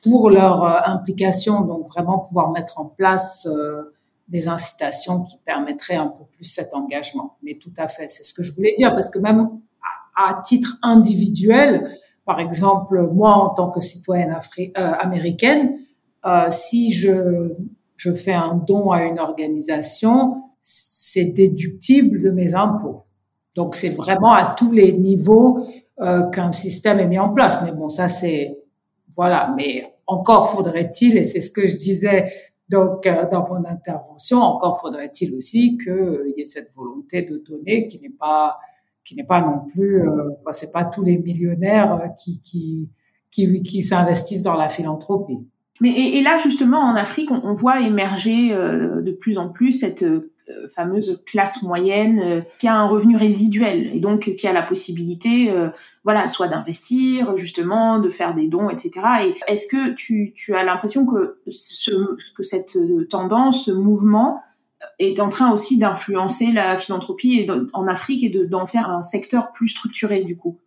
[0.01, 1.61] pour leur euh, implication.
[1.61, 3.93] Donc vraiment pouvoir mettre en place euh,
[4.27, 7.37] des incitations qui permettraient un peu plus cet engagement.
[7.43, 9.49] Mais tout à fait, c'est ce que je voulais dire parce que même
[10.15, 11.91] à titre individuel.
[12.25, 15.77] Par exemple, moi, en tant que citoyenne euh, américaine,
[16.25, 17.53] euh, si je,
[17.97, 23.01] je fais un don à une organisation, c'est déductible de mes impôts.
[23.55, 25.67] Donc, c'est vraiment à tous les niveaux
[25.99, 27.57] euh, qu'un système est mis en place.
[27.63, 28.59] Mais bon, ça, c'est...
[29.15, 32.27] Voilà, mais encore faudrait-il, et c'est ce que je disais
[32.69, 37.87] donc euh, dans mon intervention, encore faudrait-il aussi qu'il y ait cette volonté de donner
[37.87, 38.57] qui n'est pas
[39.05, 40.01] qui n'est pas non plus,
[40.33, 42.89] enfin, c'est pas tous les millionnaires qui, qui,
[43.31, 45.39] qui, qui s'investissent dans la philanthropie.
[45.81, 50.32] Mais et, là justement en Afrique, on, voit émerger de plus en plus cette euh,
[50.69, 55.51] fameuse classe moyenne euh, qui a un revenu résiduel et donc qui a la possibilité,
[55.51, 55.69] euh,
[56.03, 58.91] voilà, soit d'investir, justement, de faire des dons, etc.
[59.25, 61.91] Et est-ce que tu, tu as l'impression que, ce,
[62.35, 62.77] que cette
[63.09, 64.41] tendance, ce mouvement
[64.99, 69.69] est en train aussi d'influencer la philanthropie en Afrique et d'en faire un secteur plus
[69.69, 70.59] structuré du coup?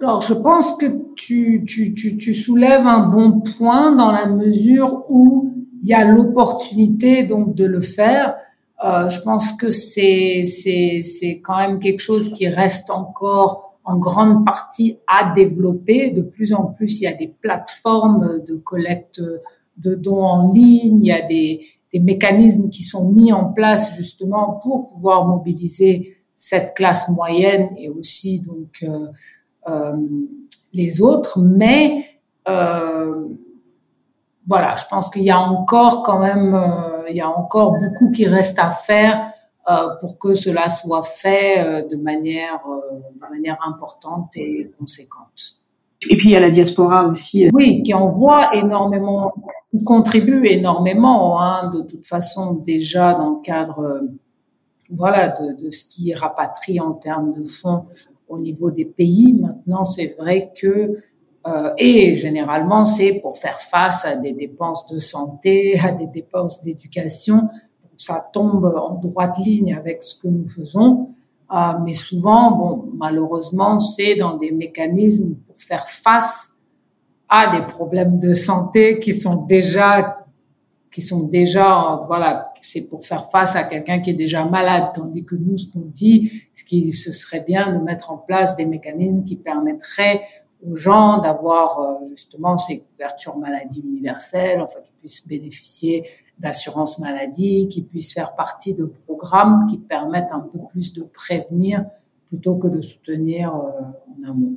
[0.00, 5.04] Alors, je pense que tu, tu, tu, tu, soulèves un bon point dans la mesure
[5.08, 8.36] où il y a l'opportunité donc de le faire.
[8.84, 13.96] Euh, je pense que c'est c'est c'est quand même quelque chose qui reste encore en
[13.96, 16.10] grande partie à développer.
[16.10, 19.20] De plus en plus, il y a des plateformes de collecte
[19.76, 23.96] de dons en ligne, il y a des, des mécanismes qui sont mis en place
[23.96, 29.06] justement pour pouvoir mobiliser cette classe moyenne et aussi donc euh,
[29.68, 29.96] euh,
[30.72, 31.38] les autres.
[31.40, 32.04] Mais
[32.48, 33.28] euh,
[34.46, 36.60] voilà, je pense qu'il y a encore quand même,
[37.10, 39.30] il y a encore beaucoup qui reste à faire
[39.70, 42.60] euh, pour que cela soit fait euh, de manière,
[42.92, 45.60] de manière importante et conséquente.
[46.10, 47.48] Et puis il y a la diaspora aussi.
[47.52, 49.32] Oui, qui envoie énormément,
[49.70, 54.02] qui contribue énormément, hein, de toute façon déjà dans le cadre,
[54.90, 57.86] voilà, de, de ce qui rapatrie en termes de fonds
[58.28, 59.34] au niveau des pays.
[59.34, 61.02] Maintenant, c'est vrai que euh,
[61.76, 67.48] et généralement, c'est pour faire face à des dépenses de santé, à des dépenses d'éducation.
[67.96, 71.10] Ça tombe en droite ligne avec ce que nous faisons.
[71.52, 76.54] Euh, mais souvent, bon, malheureusement, c'est dans des mécanismes pour faire face
[77.28, 80.24] à des problèmes de santé qui sont déjà,
[80.90, 84.92] qui sont déjà, voilà, c'est pour faire face à quelqu'un qui est déjà malade.
[84.94, 88.56] Tandis que nous, ce qu'on dit, ce qui, ce serait bien de mettre en place
[88.56, 90.22] des mécanismes qui permettraient
[90.68, 97.68] aux gens d'avoir euh, justement ces couvertures maladie universelles, enfin qu'ils puissent bénéficier d'assurance maladie,
[97.68, 101.84] qu'ils puissent faire partie de programmes qui permettent un peu plus de prévenir
[102.28, 103.70] plutôt que de soutenir euh,
[104.26, 104.56] en amont.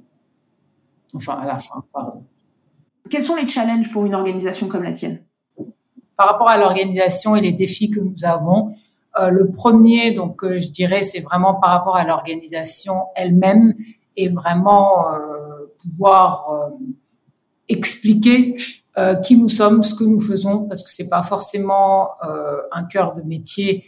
[1.13, 2.23] Enfin, à la fin, pardon.
[3.09, 5.23] Quels sont les challenges pour une organisation comme la tienne?
[6.17, 8.73] Par rapport à l'organisation et les défis que nous avons,
[9.19, 13.75] euh, le premier, donc, je dirais, c'est vraiment par rapport à l'organisation elle-même
[14.17, 15.36] et vraiment euh,
[15.81, 16.69] pouvoir euh,
[17.69, 18.55] expliquer
[18.97, 22.09] euh, qui nous sommes, ce que nous faisons, parce que c'est pas forcément
[22.71, 23.85] un cœur de métier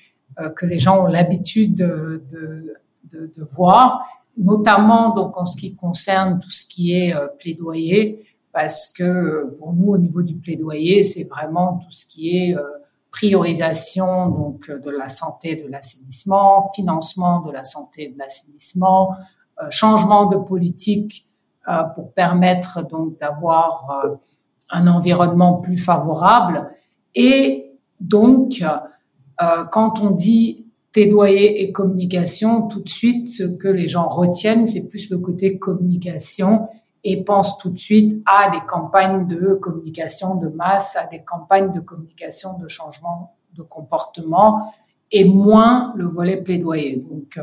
[0.55, 2.75] que les gens ont l'habitude de,
[3.51, 4.05] voir,
[4.37, 9.91] notamment donc en ce qui concerne tout ce qui est plaidoyer, parce que pour nous
[9.93, 12.55] au niveau du plaidoyer, c'est vraiment tout ce qui est
[13.11, 19.15] priorisation donc de la santé de l'assainissement, financement de la santé de l'assainissement,
[19.61, 21.28] euh, changement de politique euh,
[21.95, 24.15] pour permettre donc d'avoir euh,
[24.69, 26.69] un environnement plus favorable.
[27.15, 28.63] Et donc,
[29.71, 34.87] quand on dit plaidoyer et communication, tout de suite, ce que les gens retiennent, c'est
[34.87, 36.67] plus le côté communication
[37.03, 41.73] et pensent tout de suite à des campagnes de communication de masse, à des campagnes
[41.73, 44.73] de communication de changement de comportement
[45.11, 46.97] et moins le volet plaidoyer.
[46.97, 47.39] Donc,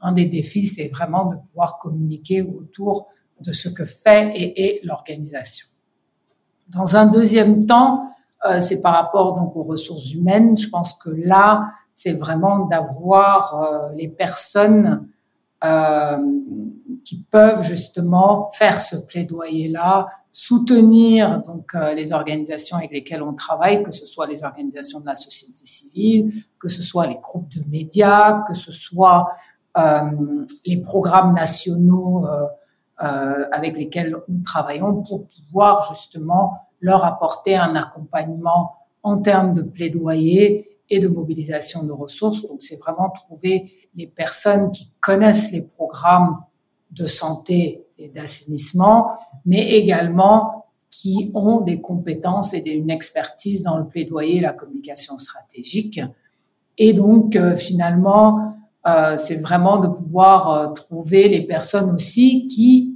[0.00, 3.08] un des défis, c'est vraiment de pouvoir communiquer autour
[3.42, 5.66] de ce que fait et est l'organisation.
[6.68, 8.12] Dans un deuxième temps,
[8.44, 10.56] euh, c'est par rapport donc aux ressources humaines.
[10.56, 15.06] Je pense que là, c'est vraiment d'avoir euh, les personnes
[15.64, 16.18] euh,
[17.04, 23.90] qui peuvent justement faire ce plaidoyer-là, soutenir donc les organisations avec lesquelles on travaille, que
[23.90, 28.42] ce soit les organisations de la société civile, que ce soit les groupes de médias,
[28.48, 29.28] que ce soit
[30.64, 32.26] les programmes nationaux
[33.02, 40.78] avec lesquels nous travaillons pour pouvoir justement leur apporter un accompagnement en termes de plaidoyer
[40.88, 42.42] et de mobilisation de ressources.
[42.42, 46.44] Donc, c'est vraiment trouver les personnes qui connaissent les programmes
[46.90, 49.12] de santé et d'assainissement,
[49.46, 55.18] mais également qui ont des compétences et une expertise dans le plaidoyer et la communication
[55.18, 56.00] stratégique.
[56.76, 58.54] Et donc, finalement,
[58.86, 62.91] euh, c'est vraiment de pouvoir euh, trouver les personnes aussi qui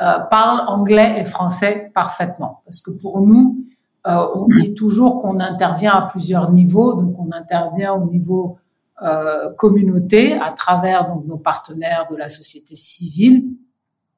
[0.00, 2.62] euh, parlent anglais et français parfaitement.
[2.64, 3.64] Parce que pour nous,
[4.04, 6.94] on dit toujours qu'on intervient à plusieurs niveaux.
[6.94, 8.56] Donc, on intervient au niveau
[9.58, 13.44] communauté à travers donc, nos partenaires de la société civile.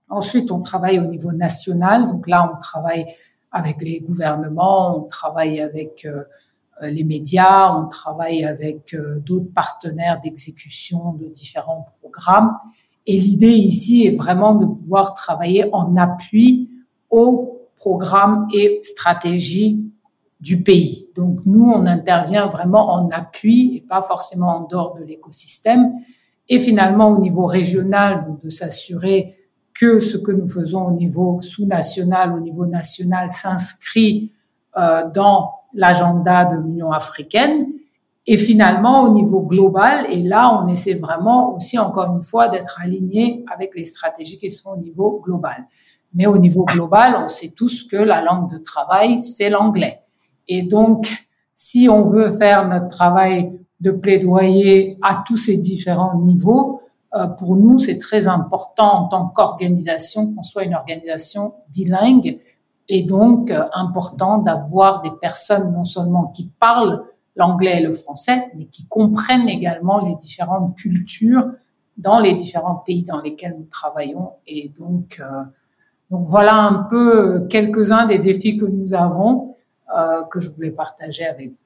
[0.08, 2.08] Ensuite, on travaille au niveau national.
[2.08, 3.06] Donc là, on travaille
[3.52, 6.24] avec les gouvernements, on travaille avec euh,
[6.82, 12.56] les médias, on travaille avec euh, d'autres partenaires d'exécution de différents programmes.
[13.06, 16.70] Et l'idée ici est vraiment de pouvoir travailler en appui
[17.10, 19.84] aux programmes et stratégies
[20.40, 21.08] du pays.
[21.16, 25.92] Donc nous, on intervient vraiment en appui et pas forcément en dehors de l'écosystème.
[26.48, 29.36] Et finalement, au niveau régional, donc de s'assurer
[29.74, 34.32] que ce que nous faisons au niveau sous-national, au niveau national, s'inscrit
[34.76, 37.66] euh, dans l'agenda de l'Union africaine.
[38.32, 42.78] Et finalement, au niveau global, et là, on essaie vraiment aussi, encore une fois, d'être
[42.80, 45.66] aligné avec les stratégies qui sont au niveau global.
[46.14, 50.02] Mais au niveau global, on sait tous que la langue de travail, c'est l'anglais.
[50.46, 51.10] Et donc,
[51.56, 53.50] si on veut faire notre travail
[53.80, 56.82] de plaidoyer à tous ces différents niveaux,
[57.16, 62.38] euh, pour nous, c'est très important en tant qu'organisation qu'on soit une organisation bilingue
[62.88, 67.02] et donc euh, important d'avoir des personnes non seulement qui parlent
[67.36, 71.50] l'anglais et le français, mais qui comprennent également les différentes cultures
[71.96, 74.32] dans les différents pays dans lesquels nous travaillons.
[74.46, 75.42] Et donc, euh,
[76.10, 79.56] donc voilà un peu quelques-uns des défis que nous avons
[79.96, 81.56] euh, que je voulais partager avec vous.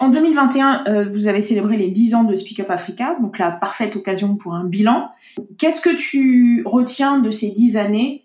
[0.00, 3.52] En 2021, euh, vous avez célébré les 10 ans de Speak Up Africa, donc la
[3.52, 5.10] parfaite occasion pour un bilan.
[5.58, 8.24] Qu'est-ce que tu retiens de ces 10 années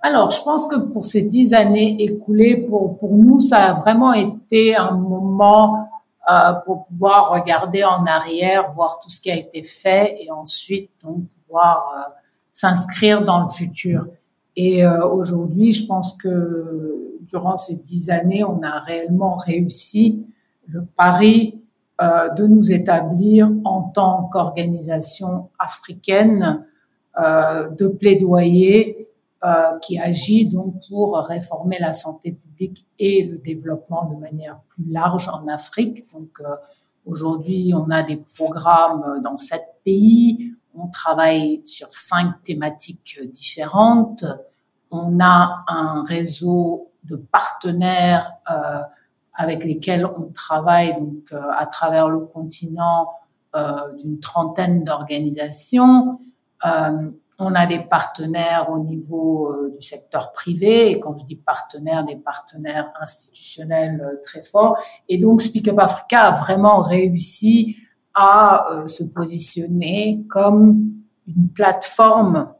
[0.00, 4.12] alors, je pense que pour ces dix années écoulées, pour, pour nous, ça a vraiment
[4.12, 5.88] été un moment
[6.30, 10.90] euh, pour pouvoir regarder en arrière, voir tout ce qui a été fait et ensuite
[11.02, 12.12] donc pouvoir euh,
[12.54, 14.06] s'inscrire dans le futur.
[14.56, 20.26] Et euh, aujourd'hui, je pense que durant ces dix années, on a réellement réussi
[20.66, 21.60] le pari
[22.00, 26.64] euh, de nous établir en tant qu'organisation africaine,
[27.20, 29.07] euh, de plaidoyer
[29.44, 34.84] euh, qui agit donc pour réformer la santé publique et le développement de manière plus
[34.90, 36.10] large en Afrique.
[36.12, 36.56] Donc euh,
[37.06, 44.24] aujourd'hui, on a des programmes dans sept pays, on travaille sur cinq thématiques différentes,
[44.90, 48.80] on a un réseau de partenaires euh,
[49.34, 53.08] avec lesquels on travaille donc euh, à travers le continent
[53.54, 56.20] euh, d'une trentaine d'organisations.
[57.40, 62.04] On a des partenaires au niveau euh, du secteur privé, et quand je dis partenaires,
[62.04, 64.76] des partenaires institutionnels euh, très forts.
[65.08, 67.76] Et donc, Speak Up Africa a vraiment réussi
[68.12, 70.90] à euh, se positionner comme
[71.28, 72.52] une plateforme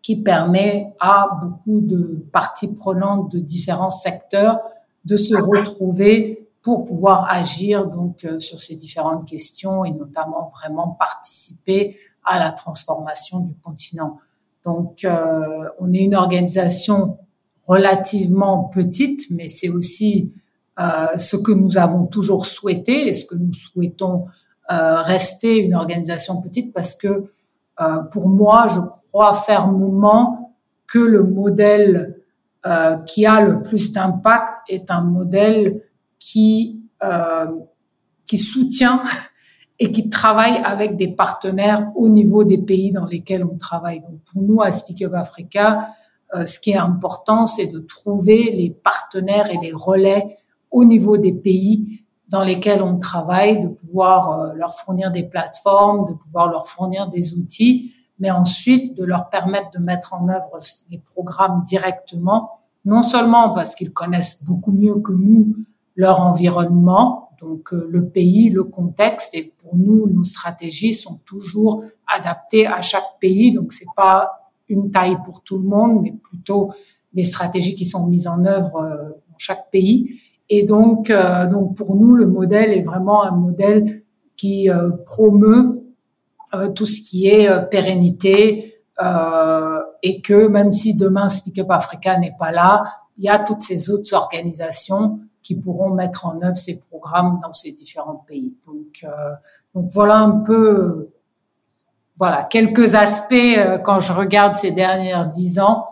[0.00, 4.60] qui permet à beaucoup de parties prenantes de différents secteurs
[5.04, 11.98] de se retrouver pour pouvoir agir donc sur ces différentes questions et notamment vraiment participer
[12.24, 14.18] à la transformation du continent.
[14.64, 17.18] Donc, euh, on est une organisation
[17.66, 20.32] relativement petite, mais c'est aussi
[20.78, 24.26] euh, ce que nous avons toujours souhaité et ce que nous souhaitons
[24.70, 27.30] euh, rester une organisation petite parce que
[27.80, 30.54] euh, pour moi, je crois fermement
[30.86, 32.16] que le modèle
[32.66, 35.82] euh, qui a le plus d'impact est un modèle
[36.18, 37.46] qui euh,
[38.26, 39.02] qui soutient
[39.82, 44.00] et qui travaille avec des partenaires au niveau des pays dans lesquels on travaille.
[44.00, 45.88] Donc pour nous, à Speak Up Africa,
[46.34, 50.36] euh, ce qui est important, c'est de trouver les partenaires et les relais
[50.70, 56.06] au niveau des pays dans lesquels on travaille, de pouvoir euh, leur fournir des plateformes,
[56.08, 60.60] de pouvoir leur fournir des outils, mais ensuite de leur permettre de mettre en œuvre
[60.90, 65.56] des programmes directement, non seulement parce qu'ils connaissent beaucoup mieux que nous
[65.96, 71.84] leur environnement, donc euh, le pays, le contexte, et pour nous, nos stratégies sont toujours
[72.06, 73.52] adaptées à chaque pays.
[73.52, 76.72] Donc c'est pas une taille pour tout le monde, mais plutôt
[77.12, 80.20] des stratégies qui sont mises en œuvre euh, dans chaque pays.
[80.48, 84.02] Et euh, donc pour nous, le modèle est vraiment un modèle
[84.36, 84.70] qui
[85.04, 85.82] promeut
[86.74, 88.74] tout ce qui est pérennité
[90.02, 92.84] et que même si demain Speak Up Africa n'est pas là,
[93.18, 97.52] il y a toutes ces autres organisations qui pourront mettre en œuvre ces programmes dans
[97.52, 98.54] ces différents pays.
[98.66, 99.34] Donc, euh,
[99.74, 101.10] voilà un peu,
[102.18, 105.86] voilà quelques aspects euh, quand je regarde ces dernières dix ans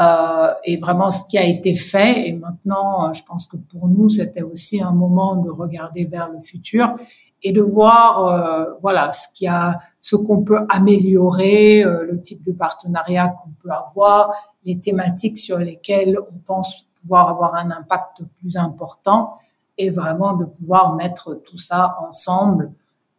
[0.00, 2.28] euh, et vraiment ce qui a été fait.
[2.28, 6.40] Et maintenant, je pense que pour nous, c'était aussi un moment de regarder vers le
[6.40, 6.96] futur
[7.42, 13.28] et de voir voilà ce qu'il a, ce qu'on peut améliorer, le type de partenariat
[13.28, 14.32] qu'on peut avoir,
[14.64, 19.38] les thématiques sur lesquelles on pense pouvoir avoir un impact plus important
[19.78, 22.72] et vraiment de pouvoir mettre tout ça ensemble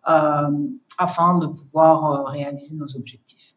[0.09, 0.49] euh,
[0.97, 3.53] afin de pouvoir euh, réaliser nos objectifs.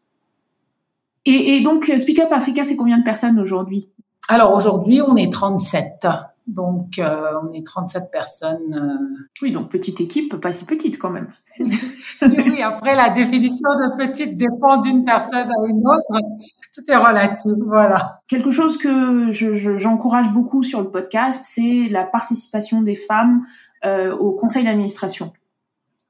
[1.25, 3.89] Et, et donc, Speak Up Africa, c'est combien de personnes aujourd'hui?
[4.27, 6.07] Alors aujourd'hui, on est 37.
[6.47, 8.73] Donc, euh, on est 37 personnes.
[8.73, 9.25] Euh.
[9.41, 11.31] Oui, donc petite équipe, pas si petite quand même.
[11.59, 16.25] oui, après, la définition de petite dépend d'une personne à une autre.
[16.73, 18.21] Tout est relatif, voilà.
[18.27, 23.43] Quelque chose que j'encourage je, beaucoup sur le podcast, c'est la participation des femmes
[23.85, 25.33] euh, au conseil d'administration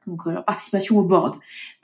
[0.07, 1.38] donc euh, leur participation au board.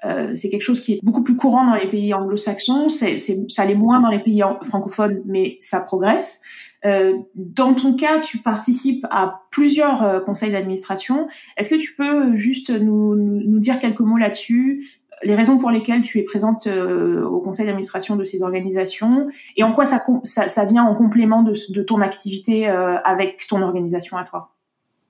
[0.05, 3.17] Euh, c'est quelque chose qui est beaucoup plus courant dans les pays anglo-saxons, c'est,
[3.49, 6.41] ça l'est moins dans les pays francophones, mais ça progresse.
[6.85, 11.27] Euh, dans ton cas, tu participes à plusieurs euh, conseils d'administration.
[11.57, 14.85] Est-ce que tu peux juste nous, nous, dire quelques mots là-dessus?
[15.23, 19.63] Les raisons pour lesquelles tu es présente euh, au conseil d'administration de ces organisations et
[19.63, 24.51] en quoi ça, ça, vient en complément de, ton activité avec ton organisation à toi?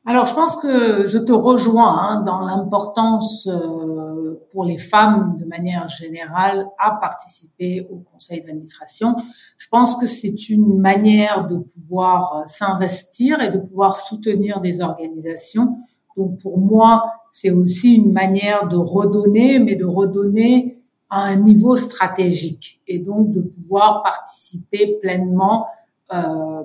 [0.09, 5.43] Alors, je pense que je te rejoins hein, dans l'importance euh, pour les femmes de
[5.43, 9.17] manière générale à participer au conseil d'administration.
[9.57, 14.79] Je pense que c'est une manière de pouvoir euh, s'investir et de pouvoir soutenir des
[14.79, 15.75] organisations.
[16.15, 21.75] Donc, pour moi, c'est aussi une manière de redonner, mais de redonner à un niveau
[21.75, 25.67] stratégique et donc de pouvoir participer pleinement
[26.11, 26.63] euh,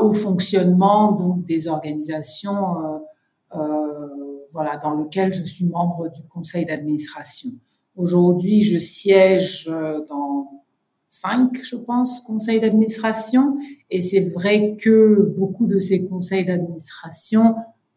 [0.00, 6.66] au fonctionnement donc des organisations euh, euh, voilà dans lequel je suis membre du conseil
[6.66, 7.52] d'administration.
[7.96, 9.70] Aujourd'hui, je siège
[10.08, 10.50] dans
[11.08, 13.56] cinq, je pense, conseils d'administration.
[13.90, 17.54] Et c'est vrai que beaucoup de ces conseils d'administration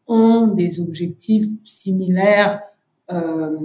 [0.08, 2.62] ont des objectifs similaires,
[3.12, 3.58] euh,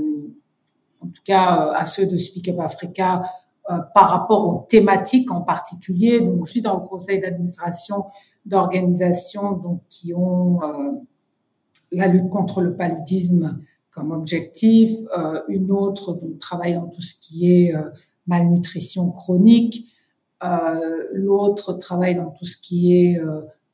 [1.01, 3.22] en tout cas à ceux de Speak Up Africa,
[3.70, 6.20] euh, par rapport aux thématiques en particulier.
[6.20, 8.07] Donc, je suis dans le conseil d'administration
[8.45, 10.90] d'organisations donc qui ont euh,
[11.93, 13.61] la lutte contre le paludisme
[13.93, 17.72] comme objectif, euh, une autre donc travaille dans tout ce qui est
[18.26, 19.86] malnutrition chronique,
[21.12, 23.20] l'autre travaille dans tout ce qui est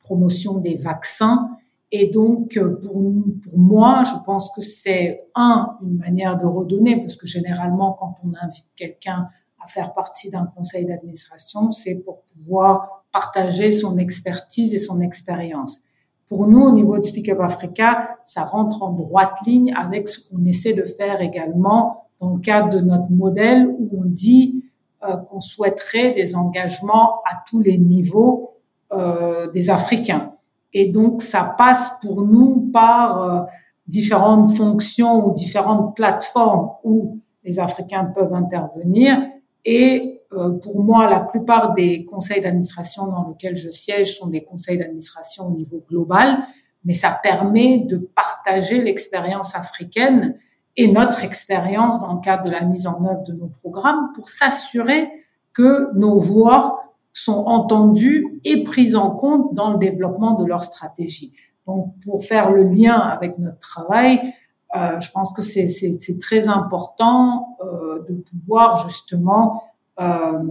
[0.03, 1.49] promotion des vaccins.
[1.91, 3.13] Et donc, pour,
[3.43, 8.15] pour moi, je pense que c'est un, une manière de redonner, parce que généralement, quand
[8.23, 9.27] on invite quelqu'un
[9.63, 15.79] à faire partie d'un conseil d'administration, c'est pour pouvoir partager son expertise et son expérience.
[16.27, 20.19] Pour nous, au niveau de Speak Up Africa, ça rentre en droite ligne avec ce
[20.29, 24.63] qu'on essaie de faire également dans le cadre de notre modèle où on dit
[25.03, 28.57] euh, qu'on souhaiterait des engagements à tous les niveaux
[28.91, 30.28] euh, des Africains.
[30.73, 33.41] Et donc, ça passe pour nous par euh,
[33.87, 39.17] différentes fonctions ou différentes plateformes où les Africains peuvent intervenir.
[39.65, 44.43] Et euh, pour moi, la plupart des conseils d'administration dans lesquels je siège sont des
[44.43, 46.45] conseils d'administration au niveau global,
[46.85, 50.37] mais ça permet de partager l'expérience africaine
[50.77, 54.29] et notre expérience dans le cadre de la mise en œuvre de nos programmes pour
[54.29, 55.09] s'assurer
[55.51, 56.78] que nos voix
[57.13, 61.33] sont entendues et prises en compte dans le développement de leur stratégie.
[61.67, 64.33] Donc, pour faire le lien avec notre travail,
[64.75, 69.63] euh, je pense que c'est très important euh, de pouvoir justement
[69.99, 70.43] euh,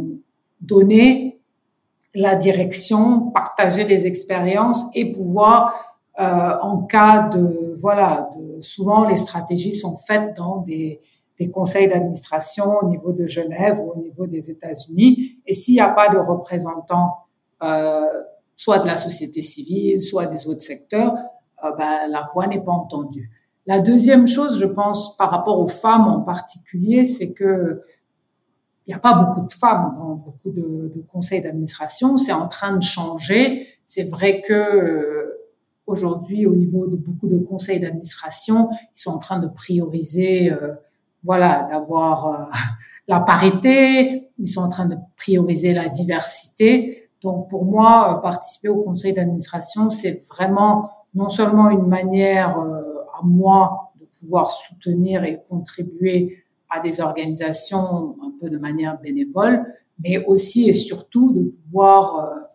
[0.60, 1.40] donner
[2.14, 6.24] la direction, partager les expériences et pouvoir, euh,
[6.62, 8.28] en cas de voilà,
[8.60, 11.00] souvent les stratégies sont faites dans des,
[11.38, 15.37] des conseils d'administration au niveau de Genève ou au niveau des États-Unis.
[15.48, 17.24] Et s'il n'y a pas de représentants,
[17.62, 18.06] euh,
[18.54, 21.14] soit de la société civile, soit des autres secteurs,
[21.64, 23.30] euh, ben, la voix n'est pas entendue.
[23.66, 27.82] La deuxième chose, je pense, par rapport aux femmes en particulier, c'est que
[28.86, 32.16] il n'y a pas beaucoup de femmes dans beaucoup de, conseils d'administration.
[32.16, 33.66] C'est en train de changer.
[33.84, 35.50] C'est vrai que euh,
[35.86, 40.50] aujourd'hui, au niveau de beaucoup de conseils d'administration, ils sont en train de prioriser,
[41.22, 42.50] voilà, d'avoir
[43.08, 44.17] la parité.
[44.38, 47.10] Ils sont en train de prioriser la diversité.
[47.22, 53.92] Donc, pour moi, participer au conseil d'administration, c'est vraiment non seulement une manière à moi
[54.00, 59.64] de pouvoir soutenir et contribuer à des organisations un peu de manière bénévole,
[60.02, 62.48] mais aussi et surtout de pouvoir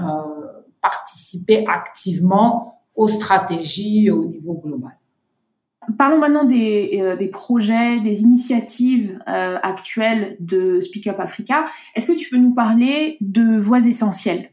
[0.00, 4.96] euh, euh, participer activement aux stratégies au niveau global.
[5.98, 11.66] Parlons maintenant des, euh, des projets, des initiatives euh, actuelles de Speak Up Africa.
[11.94, 14.50] Est-ce que tu peux nous parler de Voix essentielles?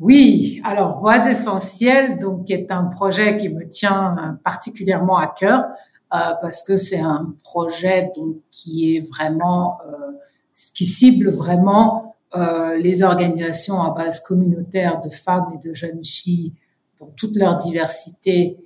[0.00, 5.66] Oui, alors Voix essentielles, donc est un projet qui me tient particulièrement à cœur.
[6.14, 10.12] Euh, parce que c'est un projet donc qui est vraiment euh,
[10.74, 16.52] qui cible vraiment euh, les organisations à base communautaire de femmes et de jeunes filles
[16.98, 18.58] dans toute leur diversité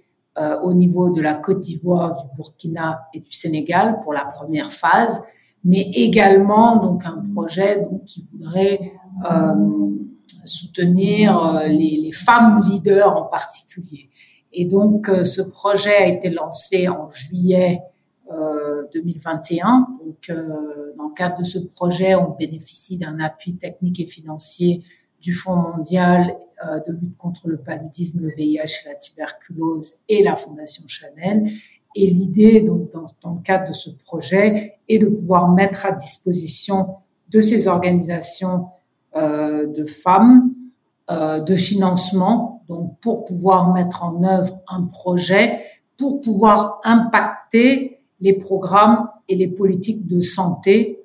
[0.62, 5.22] au niveau de la Côte d'Ivoire, du Burkina et du Sénégal pour la première phase,
[5.64, 8.93] mais également donc un projet qui voudrait
[10.45, 14.11] soutenir les, les, femmes leaders en particulier.
[14.53, 17.80] Et donc, ce projet a été lancé en juillet
[18.93, 19.87] 2021.
[20.05, 20.30] Donc,
[20.97, 24.82] dans le cadre de ce projet, on bénéficie d'un appui technique et financier
[25.27, 30.22] du Fonds mondial euh, de lutte contre le paludisme, le VIH et la tuberculose et
[30.22, 31.51] la Fondation Chanel.
[31.97, 36.95] Et l'idée, donc, dans, le cadre de ce projet, est de pouvoir mettre à disposition
[37.29, 38.68] de ces organisations
[39.16, 40.55] euh, de femmes
[41.11, 45.61] euh, de financement, donc pour pouvoir mettre en œuvre un projet,
[45.99, 51.01] pour pouvoir impacter les programmes et les politiques de santé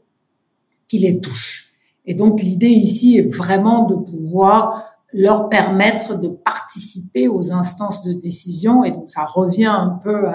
[0.87, 1.70] qui les touchent.
[2.05, 8.13] Et donc l'idée ici est vraiment de pouvoir leur permettre de participer aux instances de
[8.13, 8.83] décision.
[8.83, 10.27] Et donc ça revient un peu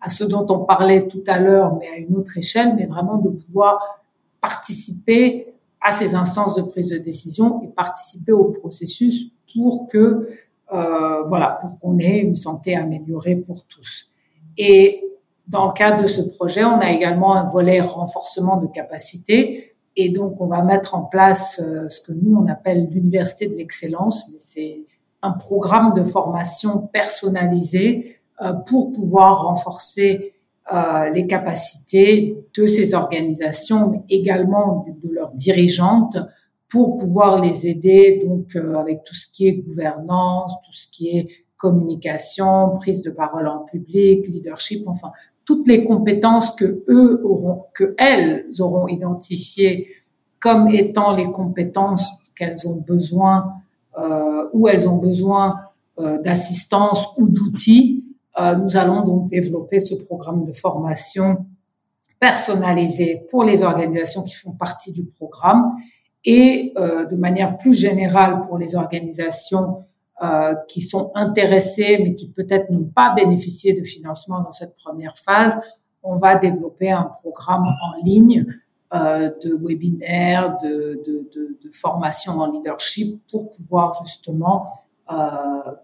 [0.00, 3.16] à, ce dont on parlait tout à l'heure, mais à une autre échelle, mais vraiment
[3.16, 4.02] de pouvoir
[4.40, 10.28] participer à ces instances de prise de décision et participer au processus pour que
[10.72, 14.08] euh, voilà pour qu'on ait une santé améliorée pour tous.
[14.56, 15.04] Et
[15.46, 20.10] dans le cadre de ce projet, on a également un volet renforcement de capacité et
[20.10, 24.28] donc, on va mettre en place euh, ce que nous, on appelle l'université de l'excellence,
[24.32, 24.80] mais c'est
[25.22, 30.34] un programme de formation personnalisé euh, pour pouvoir renforcer
[30.72, 36.16] euh, les capacités de ces organisations, mais également de, leurs dirigeantes,
[36.68, 41.28] pour pouvoir les aider donc avec tout ce qui est gouvernance, tout ce qui est
[41.56, 45.12] communication, prise de parole en public, leadership, enfin
[45.44, 49.88] toutes les compétences que eux auront, que elles auront identifiées
[50.40, 53.54] comme étant les compétences qu'elles ont besoin
[53.98, 55.60] euh, elles ont besoin
[55.98, 58.04] euh, d'assistance ou d'outils.
[58.40, 61.46] Euh, nous allons donc développer ce programme de formation
[62.18, 65.72] personnalisé pour les organisations qui font partie du programme
[66.24, 69.84] et euh, de manière plus générale pour les organisations
[70.22, 75.18] euh, qui sont intéressés mais qui peut-être n'ont pas bénéficié de financement dans cette première
[75.18, 75.58] phase,
[76.02, 78.46] on va développer un programme en ligne
[78.94, 84.68] euh, de webinaires, de, de, de, de, formation en leadership pour pouvoir justement
[85.10, 85.16] euh,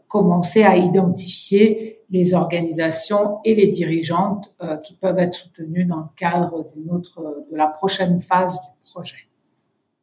[0.06, 6.08] commencer à identifier les organisations et les dirigeantes euh, qui peuvent être soutenues dans le
[6.16, 9.26] cadre d'une autre, de la prochaine phase du projet.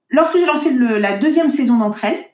[0.09, 2.25] Lorsque j'ai lancé le, la deuxième saison d'entre elles,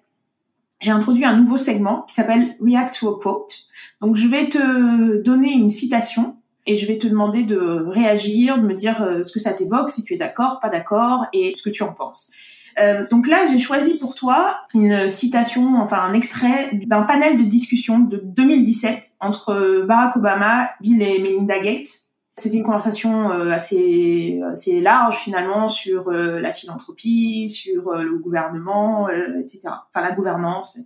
[0.83, 3.53] j'ai introduit un nouveau segment qui s'appelle React to a Quote.
[4.01, 7.57] Donc, je vais te donner une citation et je vais te demander de
[7.87, 11.25] réagir, de me dire euh, ce que ça t'évoque, si tu es d'accord, pas d'accord
[11.33, 12.31] et ce que tu en penses.
[12.79, 17.43] Euh, donc là, j'ai choisi pour toi une citation, enfin un extrait d'un panel de
[17.43, 24.41] discussion de 2017 entre Barack Obama, Bill et Melinda Gates c'était une conversation euh, assez
[24.49, 29.61] assez large finalement sur euh, la philanthropie, sur euh, le gouvernement, etc.
[29.65, 30.79] Enfin la gouvernance.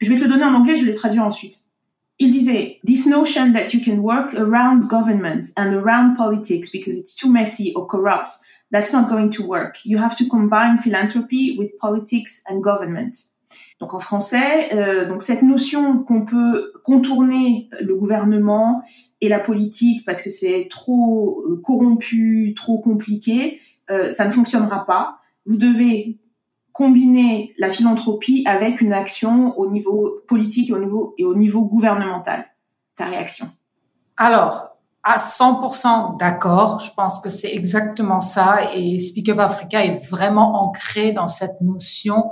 [0.00, 1.64] Je vais te le donner en anglais, je vais le traduire ensuite.
[2.18, 7.14] Il disait This notion that you can work around government and around politics because it's
[7.14, 8.34] too messy or corrupt,
[8.70, 9.84] that's not going to work.
[9.84, 13.16] You have to combine philanthropy with politics and government.
[13.80, 18.82] Donc en français, euh, donc cette notion qu'on peut contourner le gouvernement
[19.22, 23.58] et la politique parce que c'est trop euh, corrompu, trop compliqué,
[23.90, 25.16] euh, ça ne fonctionnera pas.
[25.46, 26.18] Vous devez
[26.72, 31.62] combiner la philanthropie avec une action au niveau politique et au niveau, et au niveau
[31.62, 32.44] gouvernemental.
[32.96, 33.46] Ta réaction?
[34.18, 36.80] Alors, à 100% d'accord.
[36.80, 38.74] Je pense que c'est exactement ça.
[38.74, 42.30] Et Speak Up Africa est vraiment ancré dans cette notion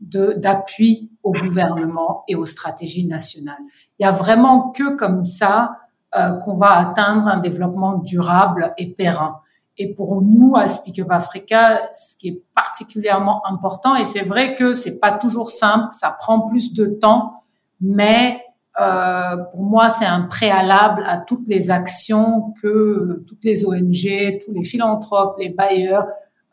[0.00, 3.60] d'appui au gouvernement et aux stratégies nationales.
[3.98, 5.76] Il y a vraiment que comme ça
[6.16, 9.40] euh, qu'on va atteindre un développement durable et périn.
[9.78, 14.56] Et pour nous, à Speak Up Africa, ce qui est particulièrement important, et c'est vrai
[14.56, 17.44] que c'est pas toujours simple, ça prend plus de temps,
[17.80, 18.42] mais
[18.80, 24.52] euh, pour moi, c'est un préalable à toutes les actions que toutes les ONG, tous
[24.52, 26.06] les philanthropes, les bailleurs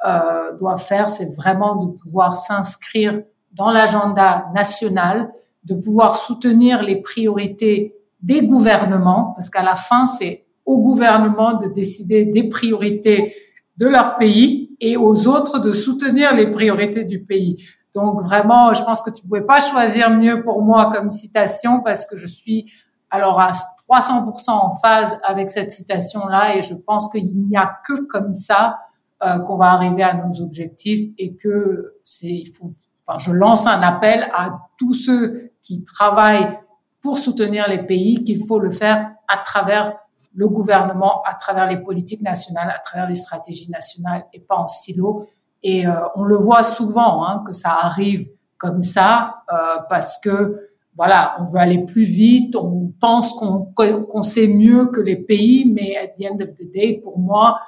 [0.06, 1.10] euh, doivent faire.
[1.10, 3.24] C'est vraiment de pouvoir s'inscrire
[3.58, 5.32] dans l'agenda national,
[5.64, 11.68] de pouvoir soutenir les priorités des gouvernements, parce qu'à la fin, c'est au gouvernement de
[11.68, 13.36] décider des priorités
[13.78, 17.58] de leur pays et aux autres de soutenir les priorités du pays.
[17.94, 22.06] Donc vraiment, je pense que tu pouvais pas choisir mieux pour moi comme citation parce
[22.06, 22.72] que je suis
[23.10, 23.52] alors à
[23.90, 28.80] 300% en phase avec cette citation-là et je pense qu'il n'y a que comme ça
[29.24, 32.70] euh, qu'on va arriver à nos objectifs et que c'est il faut
[33.08, 36.60] enfin, je lance un appel à tous ceux qui travaillent
[37.02, 39.94] pour soutenir les pays qu'il faut le faire à travers
[40.36, 44.68] le gouvernement, à travers les politiques nationales, à travers les stratégies nationales et pas en
[44.68, 45.26] silo.
[45.64, 49.44] Et euh, on le voit souvent hein, que ça arrive comme ça
[49.88, 55.16] parce que voilà, on veut aller plus vite, on pense qu'on sait mieux que les
[55.16, 57.60] pays, mais at the end of the day, pour moi,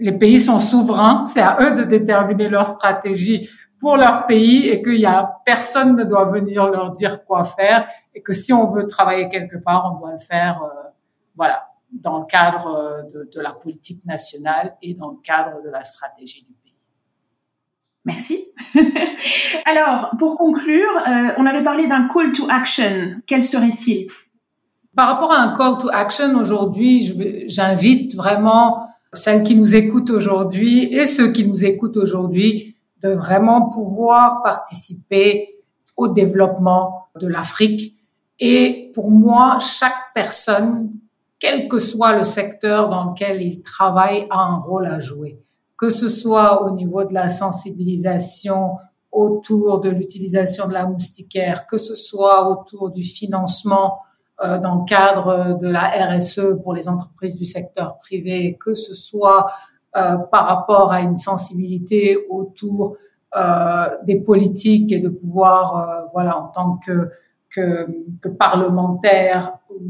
[0.00, 3.50] les pays sont souverains, c'est à eux de déterminer leur stratégie
[3.82, 7.88] pour leur pays et qu'il y a personne ne doit venir leur dire quoi faire
[8.14, 10.88] et que si on veut travailler quelque part, on doit le faire, euh,
[11.34, 15.68] voilà, dans le cadre euh, de, de, la politique nationale et dans le cadre de
[15.68, 16.76] la stratégie du pays.
[18.04, 18.46] Merci.
[19.64, 23.20] Alors, pour conclure, euh, on avait parlé d'un call to action.
[23.26, 24.06] Quel serait-il?
[24.94, 30.84] Par rapport à un call to action, aujourd'hui, j'invite vraiment celles qui nous écoutent aujourd'hui
[30.84, 32.71] et ceux qui nous écoutent aujourd'hui
[33.02, 35.56] de vraiment pouvoir participer
[35.96, 37.96] au développement de l'Afrique.
[38.38, 40.92] Et pour moi, chaque personne,
[41.38, 45.40] quel que soit le secteur dans lequel il travaille, a un rôle à jouer.
[45.76, 48.78] Que ce soit au niveau de la sensibilisation
[49.10, 53.98] autour de l'utilisation de la moustiquaire, que ce soit autour du financement
[54.42, 58.94] euh, dans le cadre de la RSE pour les entreprises du secteur privé, que ce
[58.94, 59.52] soit
[59.92, 62.96] par rapport à une sensibilité autour
[63.36, 67.10] euh, des politiques et de pouvoir, euh, voilà, en tant que,
[67.50, 67.86] que,
[68.20, 69.80] que parlementaire ou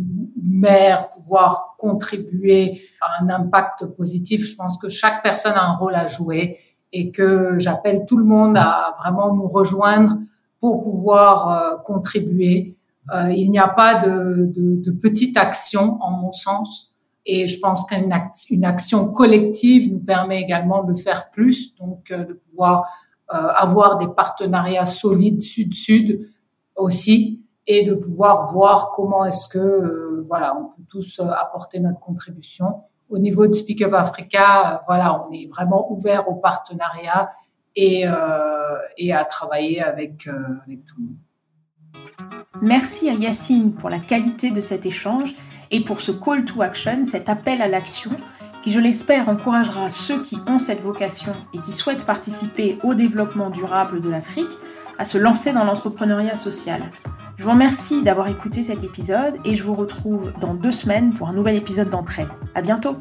[0.44, 4.44] maire, pouvoir contribuer à un impact positif.
[4.44, 6.58] Je pense que chaque personne a un rôle à jouer
[6.92, 10.18] et que j'appelle tout le monde à vraiment nous rejoindre
[10.60, 12.76] pour pouvoir contribuer
[13.12, 16.91] euh, il n'y a pas de, de, de, petite action, en mon sens.
[17.24, 18.12] Et je pense qu'une
[18.50, 22.88] une action collective nous permet également de faire plus, donc euh, de pouvoir
[23.32, 26.28] euh, avoir des partenariats solides sud-sud
[26.74, 32.82] aussi, et de pouvoir voir comment est-ce que voilà on peut tous apporter notre contribution.
[33.08, 37.30] Au niveau de Speak Up Africa, voilà, on est vraiment ouvert au partenariat
[37.76, 40.30] et, à travailler avec tout
[40.98, 41.16] le monde.
[42.60, 45.34] Merci à Yacine pour la qualité de cet échange
[45.72, 48.12] et pour ce call to action, cet appel à l'action
[48.62, 53.50] qui, je l'espère, encouragera ceux qui ont cette vocation et qui souhaitent participer au développement
[53.50, 54.56] durable de l'Afrique
[54.98, 56.82] à se lancer dans l'entrepreneuriat social.
[57.36, 61.28] Je vous remercie d'avoir écouté cet épisode et je vous retrouve dans deux semaines pour
[61.28, 62.26] un nouvel épisode d'entrée.
[62.54, 62.96] À bientôt!